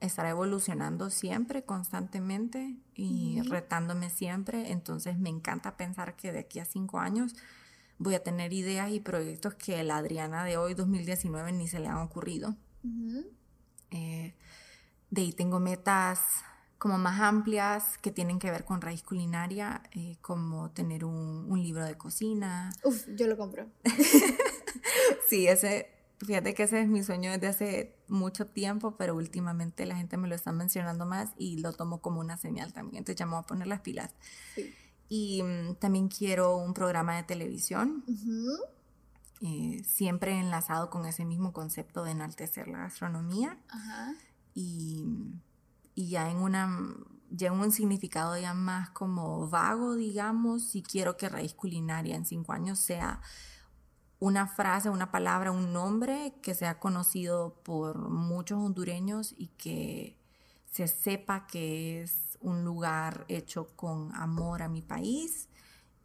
estar 0.00 0.26
evolucionando 0.26 1.10
siempre, 1.10 1.64
constantemente 1.64 2.76
y 2.94 3.40
retándome 3.42 4.10
siempre. 4.10 4.70
Entonces 4.70 5.18
me 5.18 5.28
encanta 5.28 5.76
pensar 5.76 6.16
que 6.16 6.32
de 6.32 6.40
aquí 6.40 6.60
a 6.60 6.64
cinco 6.64 6.98
años 6.98 7.34
voy 7.98 8.14
a 8.14 8.22
tener 8.22 8.52
ideas 8.52 8.90
y 8.90 9.00
proyectos 9.00 9.54
que 9.54 9.82
la 9.82 9.96
Adriana 9.96 10.44
de 10.44 10.56
hoy, 10.56 10.74
2019, 10.74 11.52
ni 11.52 11.68
se 11.68 11.80
le 11.80 11.88
han 11.88 11.98
ocurrido. 11.98 12.56
Eh, 13.90 14.34
de 15.10 15.22
ahí 15.22 15.32
tengo 15.32 15.58
metas 15.58 16.20
como 16.78 16.96
más 16.96 17.20
amplias 17.20 17.98
que 17.98 18.12
tienen 18.12 18.38
que 18.38 18.52
ver 18.52 18.64
con 18.64 18.80
raíz 18.80 19.02
culinaria, 19.02 19.82
eh, 19.92 20.16
como 20.20 20.70
tener 20.70 21.04
un, 21.04 21.46
un, 21.48 21.60
libro 21.60 21.84
de 21.84 21.96
cocina. 21.96 22.70
Uf, 22.84 23.04
yo 23.16 23.26
lo 23.26 23.36
compro. 23.36 23.66
sí, 25.28 25.48
ese, 25.48 25.97
Fíjate 26.20 26.52
que 26.52 26.64
ese 26.64 26.80
es 26.80 26.88
mi 26.88 27.04
sueño 27.04 27.30
desde 27.30 27.46
hace 27.46 27.96
mucho 28.08 28.46
tiempo, 28.46 28.96
pero 28.96 29.14
últimamente 29.14 29.86
la 29.86 29.96
gente 29.96 30.16
me 30.16 30.26
lo 30.26 30.34
está 30.34 30.50
mencionando 30.50 31.06
más 31.06 31.30
y 31.38 31.58
lo 31.58 31.72
tomo 31.72 32.00
como 32.00 32.20
una 32.20 32.36
señal 32.36 32.72
también. 32.72 32.98
Entonces 32.98 33.18
ya 33.18 33.26
me 33.26 33.32
voy 33.32 33.40
a 33.40 33.46
poner 33.46 33.68
las 33.68 33.80
pilas. 33.80 34.10
Y 35.08 35.42
mm, 35.42 35.76
también 35.76 36.08
quiero 36.08 36.56
un 36.56 36.74
programa 36.74 37.16
de 37.16 37.22
televisión, 37.22 38.04
eh, 39.42 39.82
siempre 39.86 40.38
enlazado 40.38 40.90
con 40.90 41.06
ese 41.06 41.24
mismo 41.24 41.52
concepto 41.52 42.02
de 42.02 42.10
enaltecer 42.10 42.66
la 42.66 42.78
gastronomía. 42.78 43.56
Y, 44.54 45.04
y, 45.94 46.08
ya 46.08 46.30
en 46.30 46.38
una 46.38 46.96
ya 47.30 47.48
en 47.48 47.54
un 47.54 47.70
significado 47.70 48.36
ya 48.38 48.54
más 48.54 48.90
como 48.90 49.48
vago, 49.48 49.94
digamos, 49.94 50.64
si 50.64 50.82
quiero 50.82 51.16
que 51.16 51.28
Raíz 51.28 51.54
Culinaria 51.54 52.16
en 52.16 52.24
cinco 52.24 52.52
años 52.52 52.78
sea 52.80 53.20
una 54.20 54.48
frase, 54.48 54.90
una 54.90 55.10
palabra, 55.10 55.52
un 55.52 55.72
nombre 55.72 56.34
que 56.42 56.54
sea 56.54 56.80
conocido 56.80 57.60
por 57.62 58.10
muchos 58.10 58.58
hondureños 58.58 59.34
y 59.36 59.48
que 59.48 60.18
se 60.66 60.88
sepa 60.88 61.46
que 61.46 62.02
es 62.02 62.36
un 62.40 62.64
lugar 62.64 63.24
hecho 63.28 63.68
con 63.76 64.14
amor 64.14 64.62
a 64.62 64.68
mi 64.68 64.82
país 64.82 65.48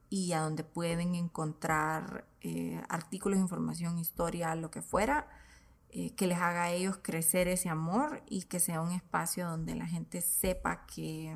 y 0.10 0.34
a 0.34 0.42
donde 0.42 0.64
pueden 0.64 1.16
encontrar 1.16 2.28
eh, 2.42 2.82
artículos, 2.88 3.40
información, 3.40 3.98
historia, 3.98 4.54
lo 4.56 4.70
que 4.70 4.84
fuera, 4.84 5.28
eh, 5.90 6.14
que 6.16 6.28
les 6.28 6.38
haga 6.38 6.66
a 6.66 6.72
ellos 6.72 7.00
crecer 7.02 7.48
ese 7.48 7.70
amor 7.70 8.24
y 8.28 8.44
que 8.44 8.60
sea 8.60 8.82
un 8.82 8.92
espacio 8.92 9.48
donde 9.48 9.76
la 9.76 9.88
gente 9.88 10.22
sepa 10.22 10.86
que, 10.86 11.36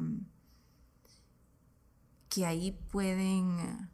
que 2.30 2.46
ahí 2.46 2.72
pueden 2.72 3.90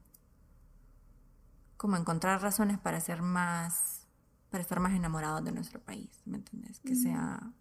como 1.84 1.98
encontrar 1.98 2.42
razones 2.42 2.80
para 2.80 3.02
ser 3.02 3.22
más, 3.22 4.08
para 4.50 4.62
estar 4.62 4.80
más 4.80 4.94
enamorados 4.94 5.44
de 5.44 5.52
nuestro 5.52 5.82
país, 5.82 6.22
¿me 6.24 6.38
entiendes? 6.38 6.80
Que 6.80 6.96
sea 6.96 7.52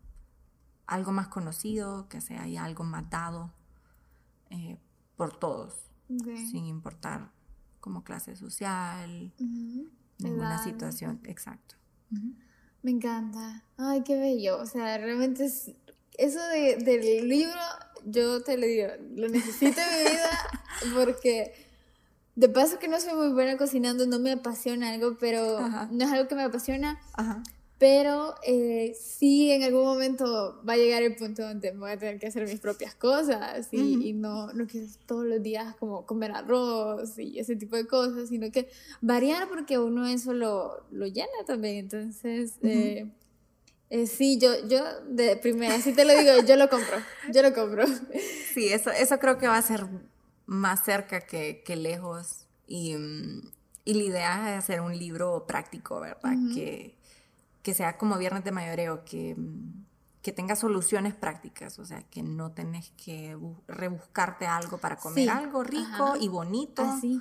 algo 0.86 1.10
más 1.10 1.26
conocido, 1.26 2.08
que 2.08 2.20
sea 2.20 2.44
algo 2.62 2.84
más 2.84 3.10
dado 3.10 3.52
eh, 4.50 4.78
por 5.16 5.36
todos, 5.36 5.90
sin 6.06 6.66
importar 6.66 7.32
como 7.80 8.04
clase 8.04 8.36
social, 8.36 9.34
ninguna 10.20 10.62
situación, 10.62 11.20
exacto. 11.24 11.74
Me 12.82 12.92
encanta. 12.92 13.64
Ay, 13.76 14.04
qué 14.04 14.16
bello. 14.20 14.58
O 14.58 14.66
sea, 14.66 14.98
realmente 14.98 15.46
es, 15.46 15.72
eso 16.16 16.38
de, 16.46 16.76
del 16.76 17.28
libro, 17.28 17.60
yo 18.04 18.40
te 18.44 18.56
lo 18.56 18.66
digo, 18.66 18.86
lo 19.16 19.28
necesito 19.28 19.80
en 19.80 20.04
mi 20.04 20.10
vida 20.10 20.30
porque 20.94 21.61
de 22.34 22.48
paso 22.48 22.78
que 22.78 22.88
no 22.88 22.98
soy 23.00 23.14
muy 23.14 23.28
buena 23.32 23.56
cocinando, 23.56 24.06
no 24.06 24.18
me 24.18 24.32
apasiona 24.32 24.90
algo, 24.92 25.16
pero 25.18 25.60
no 25.90 26.04
es 26.04 26.10
algo 26.10 26.28
que 26.28 26.34
me 26.34 26.42
apasiona. 26.42 26.98
pero 27.78 28.36
eh, 28.46 28.96
sí 28.96 29.50
en 29.50 29.64
algún 29.64 29.82
momento 29.82 30.62
va 30.66 30.74
a 30.74 30.76
llegar 30.76 31.02
el 31.02 31.16
punto 31.16 31.42
donde 31.42 31.72
voy 31.72 31.90
a 31.90 31.98
tener 31.98 32.20
que 32.20 32.28
hacer 32.28 32.46
mis 32.46 32.60
propias 32.60 32.94
cosas 32.94 33.66
y, 33.72 34.08
y 34.08 34.12
no, 34.12 34.52
no 34.52 34.68
quiero 34.68 34.86
todos 35.04 35.26
los 35.26 35.42
días 35.42 35.74
como 35.80 36.06
comer 36.06 36.30
arroz 36.30 37.18
y 37.18 37.40
ese 37.40 37.56
tipo 37.56 37.74
de 37.74 37.88
cosas, 37.88 38.28
sino 38.28 38.52
que 38.52 38.68
variar 39.00 39.48
porque 39.48 39.80
uno 39.80 40.06
eso 40.06 40.32
lo, 40.32 40.84
lo 40.92 41.06
llena 41.06 41.44
también. 41.44 41.78
Entonces, 41.78 42.52
eh, 42.62 43.10
eh, 43.90 44.06
sí, 44.06 44.38
yo, 44.38 44.50
yo 44.68 44.84
de 45.08 45.36
primera, 45.36 45.80
si 45.80 45.92
te 45.92 46.04
lo 46.04 46.16
digo, 46.16 46.32
yo 46.46 46.54
lo 46.56 46.68
compro, 46.70 46.96
yo 47.32 47.42
lo 47.42 47.52
compro. 47.52 47.84
Sí, 48.54 48.68
eso, 48.68 48.90
eso 48.90 49.18
creo 49.18 49.38
que 49.38 49.48
va 49.48 49.56
a 49.58 49.62
ser 49.62 49.86
más 50.46 50.84
cerca 50.84 51.20
que, 51.20 51.62
que 51.64 51.76
lejos 51.76 52.46
y, 52.66 52.96
mm, 52.96 53.50
y, 53.84 53.94
la 53.94 54.02
idea 54.02 54.52
es 54.52 54.64
hacer 54.64 54.80
un 54.80 54.96
libro 54.96 55.46
práctico, 55.46 56.00
¿verdad? 56.00 56.34
que 56.54 56.96
que 57.62 57.74
sea 57.74 57.96
como 57.96 58.18
viernes 58.18 58.44
de 58.44 58.52
mayoreo, 58.52 59.04
que, 59.04 59.36
que 60.20 60.32
tenga 60.32 60.56
soluciones 60.56 61.14
prácticas, 61.14 61.78
o 61.78 61.84
sea, 61.84 62.02
que 62.02 62.22
no 62.22 62.52
tenés 62.52 62.90
que 62.90 63.38
rebuscarte 63.68 64.46
algo 64.46 64.78
para 64.78 64.96
comer 64.96 65.30
algo 65.30 65.62
rico 65.62 66.16
y 66.20 66.28
bonito. 66.28 66.82
Así. 66.82 67.20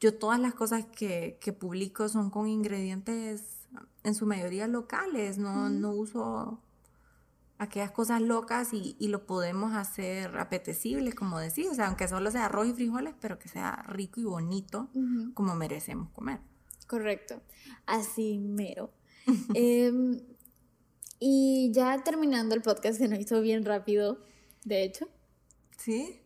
Yo 0.00 0.14
todas 0.18 0.40
las 0.40 0.54
cosas 0.54 0.86
que, 0.86 1.38
que, 1.40 1.52
publico 1.52 2.08
son 2.08 2.30
con 2.30 2.48
ingredientes 2.48 3.42
en 4.02 4.14
su 4.14 4.26
mayoría 4.26 4.66
locales, 4.66 5.38
no, 5.38 5.68
no 5.68 5.92
uso 5.92 6.58
aquellas 7.62 7.90
cosas 7.90 8.20
locas 8.20 8.72
y, 8.72 8.96
y, 8.98 9.08
lo 9.08 9.26
podemos 9.26 9.74
hacer 9.74 10.38
apetecible, 10.38 11.12
como 11.12 11.38
decís, 11.38 11.68
o 11.70 11.74
sea, 11.74 11.86
aunque 11.86 12.08
solo 12.08 12.30
sea 12.30 12.46
arroz 12.46 12.68
y 12.68 12.72
frijoles, 12.72 13.14
pero 13.20 13.38
que 13.38 13.48
sea 13.48 13.84
rico 13.88 14.20
y 14.20 14.24
bonito 14.24 14.90
como 15.34 15.54
merecemos 15.54 16.10
comer. 16.10 16.40
Correcto, 16.86 17.40
así 17.86 18.38
mero. 18.38 18.92
Em, 19.54 20.20
y 21.20 21.70
ya 21.72 22.02
terminando 22.02 22.54
el 22.54 22.62
podcast, 22.62 22.98
se 22.98 23.08
nos 23.08 23.18
hizo 23.18 23.40
bien 23.40 23.64
rápido, 23.64 24.18
de 24.64 24.82
hecho. 24.82 25.08
Sí. 25.78 26.20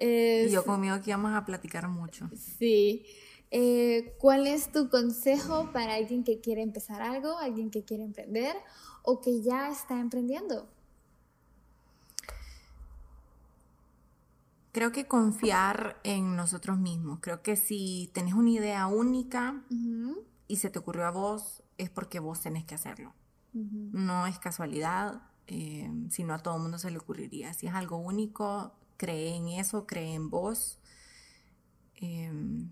y 0.00 0.48
yo 0.50 0.64
conmigo 0.64 1.00
que 1.02 1.10
íbamos 1.10 1.34
a 1.34 1.44
platicar 1.44 1.88
mucho. 1.88 2.30
Sí. 2.36 3.04
Eh, 3.50 4.14
¿Cuál 4.18 4.46
es 4.46 4.70
tu 4.70 4.90
consejo 4.90 5.70
para 5.72 5.94
alguien 5.94 6.22
que 6.22 6.40
quiere 6.40 6.62
empezar 6.62 7.00
algo, 7.00 7.38
alguien 7.38 7.70
que 7.70 7.84
quiere 7.84 8.04
emprender 8.04 8.54
o 9.10 9.22
que 9.22 9.40
ya 9.40 9.70
está 9.70 9.98
emprendiendo? 9.98 10.68
Creo 14.72 14.92
que 14.92 15.06
confiar 15.06 15.98
en 16.04 16.36
nosotros 16.36 16.76
mismos. 16.76 17.20
Creo 17.20 17.42
que 17.42 17.56
si 17.56 18.10
tenés 18.12 18.34
una 18.34 18.50
idea 18.50 18.86
única 18.86 19.64
y 20.46 20.56
se 20.56 20.68
te 20.68 20.78
ocurrió 20.78 21.06
a 21.06 21.10
vos, 21.10 21.62
es 21.78 21.88
porque 21.88 22.20
vos 22.20 22.42
tenés 22.42 22.64
que 22.64 22.74
hacerlo. 22.74 23.14
No 23.54 24.26
es 24.26 24.38
casualidad, 24.38 25.22
eh, 25.46 25.90
sino 26.10 26.34
a 26.34 26.38
todo 26.40 26.56
el 26.56 26.62
mundo 26.62 26.78
se 26.78 26.90
le 26.90 26.98
ocurriría. 26.98 27.54
Si 27.54 27.66
es 27.66 27.72
algo 27.72 27.96
único, 27.96 28.74
cree 28.98 29.34
en 29.34 29.48
eso, 29.48 29.86
cree 29.86 30.12
en 30.12 30.28
vos. 30.28 30.78
Em, 31.94 32.70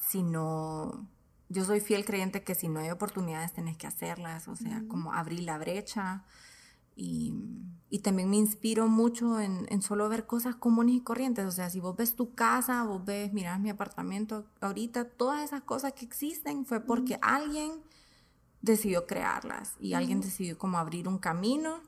si 0.00 0.22
no, 0.22 1.06
yo 1.48 1.64
soy 1.64 1.80
fiel 1.80 2.04
creyente 2.04 2.42
que 2.42 2.54
si 2.54 2.68
no 2.68 2.80
hay 2.80 2.90
oportunidades 2.90 3.52
tenés 3.52 3.76
que 3.76 3.86
hacerlas, 3.86 4.48
o 4.48 4.56
sea, 4.56 4.82
como 4.88 5.12
abrir 5.12 5.40
la 5.40 5.58
brecha. 5.58 6.24
Y, 6.98 7.34
y, 7.90 7.98
también 7.98 8.30
me 8.30 8.36
inspiro 8.36 8.88
mucho 8.88 9.38
en, 9.38 9.66
en, 9.68 9.82
solo 9.82 10.08
ver 10.08 10.26
cosas 10.26 10.56
comunes 10.56 10.94
y 10.94 11.00
corrientes. 11.02 11.44
O 11.44 11.50
sea, 11.50 11.68
si 11.68 11.78
vos 11.78 11.94
ves 11.94 12.16
tu 12.16 12.34
casa, 12.34 12.82
vos 12.84 13.04
ves, 13.04 13.34
mirás 13.34 13.60
mi 13.60 13.68
apartamento 13.68 14.46
ahorita, 14.62 15.04
todas 15.04 15.44
esas 15.44 15.62
cosas 15.62 15.92
que 15.92 16.06
existen 16.06 16.64
fue 16.64 16.80
porque 16.80 17.18
alguien 17.20 17.82
decidió 18.62 19.06
crearlas 19.06 19.74
y 19.78 19.92
alguien 19.92 20.20
decidió 20.22 20.56
como 20.56 20.78
abrir 20.78 21.06
un 21.06 21.18
camino 21.18 21.80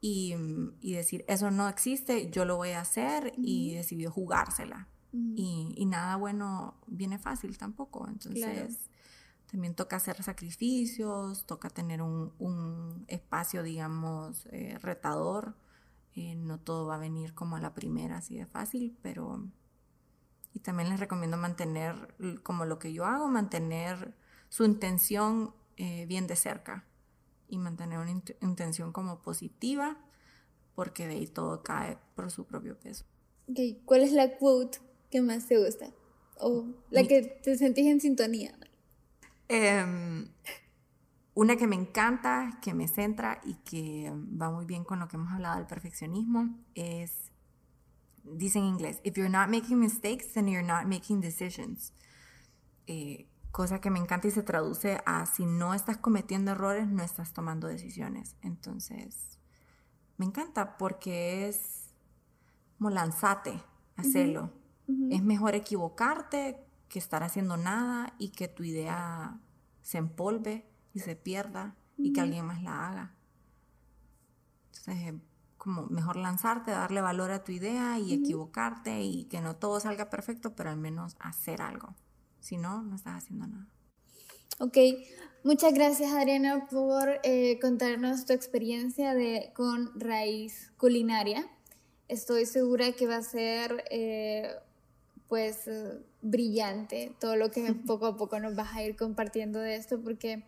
y, 0.00 0.34
y, 0.80 0.94
decir, 0.94 1.24
eso 1.28 1.50
no 1.50 1.68
existe, 1.68 2.30
yo 2.30 2.46
lo 2.46 2.56
voy 2.56 2.70
a 2.70 2.80
hacer 2.80 3.34
y 3.36 3.74
decidió 3.74 4.10
jugársela. 4.10 4.88
Y, 5.12 5.74
y, 5.76 5.86
nada 5.86 6.16
bueno 6.16 6.74
viene 6.86 7.18
fácil 7.18 7.58
tampoco. 7.58 8.06
Entonces 8.08 8.90
también 9.50 9.74
toca 9.74 9.96
hacer 9.96 10.22
sacrificios, 10.22 11.44
toca 11.44 11.70
tener 11.70 12.02
un, 12.02 13.04
espacio, 13.08 13.62
digamos, 13.62 14.46
eh, 14.52 14.78
retador. 14.80 15.56
Eh, 16.14 16.36
no 16.36 16.58
todo 16.60 16.86
va 16.86 16.96
a 16.96 16.98
venir 16.98 17.34
como 17.34 17.56
a 17.56 17.60
la 17.60 17.74
primera, 17.74 18.18
así 18.18 18.36
de 18.36 18.46
fácil, 18.46 18.96
pero... 19.02 19.48
Y 20.52 20.60
también 20.60 20.88
les 20.88 20.98
recomiendo 20.98 21.36
mantener, 21.36 22.14
como 22.42 22.64
lo 22.64 22.78
que 22.78 22.92
yo 22.92 23.04
hago, 23.04 23.28
mantener 23.28 24.14
su 24.48 24.64
intención 24.64 25.54
eh, 25.76 26.06
bien 26.06 26.26
de 26.26 26.34
cerca 26.34 26.84
y 27.48 27.58
mantener 27.58 27.98
una 27.98 28.10
intención 28.42 28.92
como 28.92 29.22
positiva, 29.22 29.96
porque 30.74 31.06
de 31.06 31.14
ahí 31.14 31.26
todo 31.26 31.62
cae 31.62 31.98
por 32.16 32.30
su 32.32 32.46
propio 32.46 32.78
peso. 32.78 33.04
Okay. 33.48 33.80
¿Cuál 33.84 34.02
es 34.02 34.12
la 34.12 34.36
quote 34.38 34.78
que 35.10 35.20
más 35.20 35.46
te 35.46 35.58
gusta? 35.58 35.90
O 36.38 36.66
la 36.90 37.04
que 37.04 37.22
te 37.22 37.56
sentís 37.56 37.86
en 37.86 38.00
sintonía. 38.00 38.54
Em, 39.48 40.28
una 41.34 41.56
que 41.56 41.66
me 41.66 41.76
encanta, 41.76 42.58
que 42.62 42.72
me 42.72 42.88
centra 42.88 43.40
y 43.44 43.54
que 43.54 44.10
va 44.10 44.50
muy 44.50 44.64
bien 44.64 44.84
con 44.84 45.00
lo 45.00 45.08
que 45.08 45.16
hemos 45.16 45.32
hablado 45.32 45.56
del 45.56 45.66
perfeccionismo 45.66 46.58
es, 46.74 47.32
dice 48.24 48.58
en 48.58 48.66
inglés, 48.66 49.00
if 49.04 49.16
you're 49.16 49.30
not 49.30 49.48
making 49.48 49.78
mistakes, 49.78 50.32
then 50.32 50.48
you're 50.48 50.66
not 50.66 50.84
making 50.84 51.20
decisions. 51.20 51.92
Eh, 52.86 53.26
cosa 53.50 53.80
que 53.80 53.90
me 53.90 53.98
encanta 53.98 54.28
y 54.28 54.30
se 54.30 54.42
traduce 54.42 55.00
a 55.04 55.26
si 55.26 55.44
no 55.44 55.74
estás 55.74 55.96
cometiendo 55.96 56.52
errores, 56.52 56.86
no 56.86 57.02
estás 57.02 57.32
tomando 57.32 57.66
decisiones. 57.66 58.36
Entonces, 58.42 59.38
me 60.16 60.26
encanta 60.26 60.76
porque 60.78 61.48
es 61.48 61.92
como 62.78 62.90
lanzate, 62.90 63.62
Es 65.10 65.22
mejor 65.22 65.54
equivocarte 65.54 66.64
que 66.88 66.98
estar 66.98 67.22
haciendo 67.22 67.56
nada 67.56 68.14
y 68.18 68.30
que 68.30 68.48
tu 68.48 68.64
idea 68.64 69.38
se 69.82 69.98
empolve 69.98 70.66
y 70.92 71.00
se 71.00 71.16
pierda 71.16 71.76
y 71.96 72.12
que 72.12 72.20
alguien 72.20 72.46
más 72.46 72.62
la 72.62 72.88
haga. 72.88 73.14
Entonces, 74.78 75.14
como 75.56 75.86
mejor 75.86 76.16
lanzarte, 76.16 76.70
darle 76.70 77.00
valor 77.00 77.30
a 77.30 77.44
tu 77.44 77.52
idea 77.52 77.98
y 77.98 78.14
equivocarte 78.14 79.02
y 79.02 79.24
que 79.24 79.40
no 79.40 79.56
todo 79.56 79.78
salga 79.78 80.08
perfecto, 80.08 80.54
pero 80.56 80.70
al 80.70 80.78
menos 80.78 81.16
hacer 81.20 81.60
algo. 81.60 81.94
Si 82.40 82.56
no, 82.56 82.82
no 82.82 82.96
estás 82.96 83.22
haciendo 83.22 83.46
nada. 83.46 83.66
Ok, 84.58 84.76
muchas 85.44 85.74
gracias 85.74 86.12
Adriana 86.12 86.66
por 86.70 87.20
eh, 87.22 87.58
contarnos 87.60 88.24
tu 88.24 88.32
experiencia 88.32 89.14
de, 89.14 89.52
con 89.54 89.98
Raíz 90.00 90.72
Culinaria. 90.76 91.46
Estoy 92.08 92.46
segura 92.46 92.92
que 92.92 93.06
va 93.06 93.16
a 93.16 93.22
ser 93.22 93.84
eh, 93.90 94.50
pues 95.30 95.68
eh, 95.68 95.98
brillante 96.20 97.14
todo 97.20 97.36
lo 97.36 97.50
que 97.50 97.72
poco 97.86 98.06
a 98.06 98.16
poco 98.18 98.38
nos 98.40 98.56
vas 98.56 98.74
a 98.74 98.82
ir 98.82 98.96
compartiendo 98.96 99.60
de 99.60 99.76
esto 99.76 100.00
porque 100.02 100.44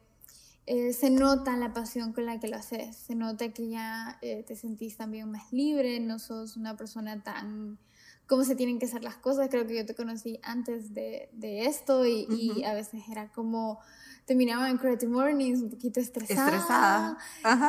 eh, 0.67 0.93
se 0.93 1.09
nota 1.09 1.57
la 1.57 1.73
pasión 1.73 2.13
con 2.13 2.27
la 2.27 2.39
que 2.39 2.49
lo 2.49 2.57
haces, 2.57 2.97
se 2.97 3.15
nota 3.15 3.49
que 3.53 3.69
ya 3.69 4.19
eh, 4.23 4.45
te 4.47 4.57
sentís 4.57 4.97
también 4.97 5.31
más 5.31 5.53
libre, 5.53 5.99
no 6.01 6.19
sos 6.19 6.57
una 6.57 6.77
persona 6.77 7.23
tan 7.23 7.79
cómo 8.27 8.45
se 8.45 8.55
tienen 8.55 8.79
que 8.79 8.87
hacer 8.87 9.03
las 9.05 9.17
cosas. 9.17 9.49
Creo 9.51 9.67
que 9.67 9.77
yo 9.77 9.87
te 9.87 9.95
conocí 9.95 10.39
antes 10.43 10.95
de, 10.95 11.29
de 11.33 11.67
esto 11.67 12.07
y, 12.07 12.27
y, 12.31 12.65
a 12.65 12.75
veces 12.75 13.03
era 13.11 13.29
como 13.33 13.79
terminaba 14.27 14.71
en 14.71 14.79
Creative 14.79 15.11
Mornings 15.11 15.61
un 15.61 15.71
poquito 15.71 16.01
estresada. 16.01 16.49
Estresada. 16.49 17.19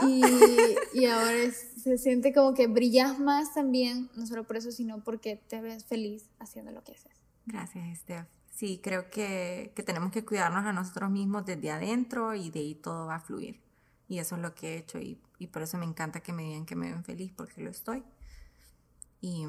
Y, 0.07 0.21
y, 0.99 1.05
ahora 1.05 1.51
se 1.51 1.97
siente 1.97 2.33
como 2.33 2.53
que 2.53 2.67
brillas 2.67 3.19
más 3.19 3.53
también, 3.53 4.09
no 4.15 4.25
solo 4.27 4.45
por 4.45 4.57
eso, 4.57 4.71
sino 4.71 5.03
porque 5.03 5.35
te 5.35 5.61
ves 5.61 5.85
feliz 5.85 6.29
haciendo 6.39 6.71
lo 6.71 6.83
que 6.83 6.93
haces. 6.93 7.11
Gracias, 7.45 7.99
Steph. 7.99 8.27
Sí, 8.51 8.79
creo 8.83 9.09
que, 9.09 9.73
que 9.75 9.81
tenemos 9.81 10.11
que 10.11 10.23
cuidarnos 10.23 10.63
a 10.63 10.73
nosotros 10.73 11.09
mismos 11.09 11.45
desde 11.45 11.71
adentro 11.71 12.35
y 12.35 12.51
de 12.51 12.59
ahí 12.59 12.75
todo 12.75 13.07
va 13.07 13.15
a 13.15 13.19
fluir. 13.19 13.59
Y 14.07 14.19
eso 14.19 14.35
es 14.35 14.41
lo 14.41 14.53
que 14.53 14.75
he 14.75 14.77
hecho 14.77 14.99
y, 14.99 15.19
y 15.39 15.47
por 15.47 15.63
eso 15.63 15.77
me 15.79 15.85
encanta 15.85 16.21
que 16.21 16.33
me 16.33 16.43
digan 16.43 16.65
que 16.65 16.75
me 16.75 16.91
ven 16.91 17.03
feliz 17.03 17.33
porque 17.35 17.61
lo 17.61 17.71
estoy. 17.71 18.03
Y, 19.21 19.45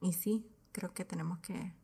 y 0.00 0.12
sí, 0.12 0.46
creo 0.72 0.92
que 0.94 1.04
tenemos 1.04 1.38
que 1.40 1.74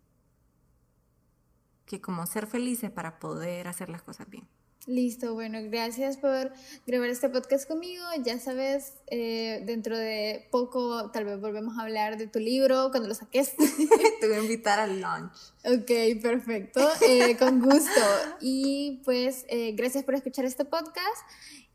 que 1.87 2.01
como 2.01 2.27
ser 2.27 2.47
felices 2.47 2.91
para 2.91 3.19
poder 3.19 3.69
hacer 3.69 3.89
las 3.89 4.03
cosas 4.03 4.29
bien. 4.29 4.49
Listo, 4.87 5.33
bueno, 5.33 5.59
gracias 5.71 6.19
por 6.19 6.53
grabar 6.87 7.09
este 7.09 7.31
podcast 7.31 7.67
conmigo. 7.67 8.05
Ya 8.23 8.39
sabes, 8.39 8.93
eh, 9.07 9.63
dentro 9.65 9.97
de 9.97 10.47
poco 10.51 11.11
tal 11.11 11.25
vez 11.25 11.41
volvemos 11.41 11.79
a 11.79 11.83
hablar 11.83 12.19
de 12.19 12.27
tu 12.27 12.39
libro 12.39 12.91
cuando 12.91 13.09
lo 13.09 13.15
saques. 13.15 13.55
Te 14.21 14.29
voy 14.29 14.37
a 14.37 14.43
invitar 14.43 14.79
al 14.79 15.01
lunch. 15.01 15.33
Ok, 15.65 16.21
perfecto, 16.21 16.87
eh, 17.09 17.35
con 17.39 17.63
gusto. 17.63 18.01
Y 18.43 19.01
pues 19.07 19.47
eh, 19.49 19.73
gracias 19.73 20.05
por 20.05 20.17
escuchar 20.17 20.45
este 20.45 20.67
podcast 20.67 21.23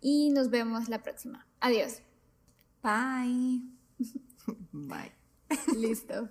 y 0.01 0.29
nos 0.29 0.51
vemos 0.51 0.87
la 0.87 1.01
próxima. 1.01 1.47
Adiós. 1.61 2.03
Bye. 2.83 3.63
Bye. 4.71 5.18
Listo. 5.75 6.29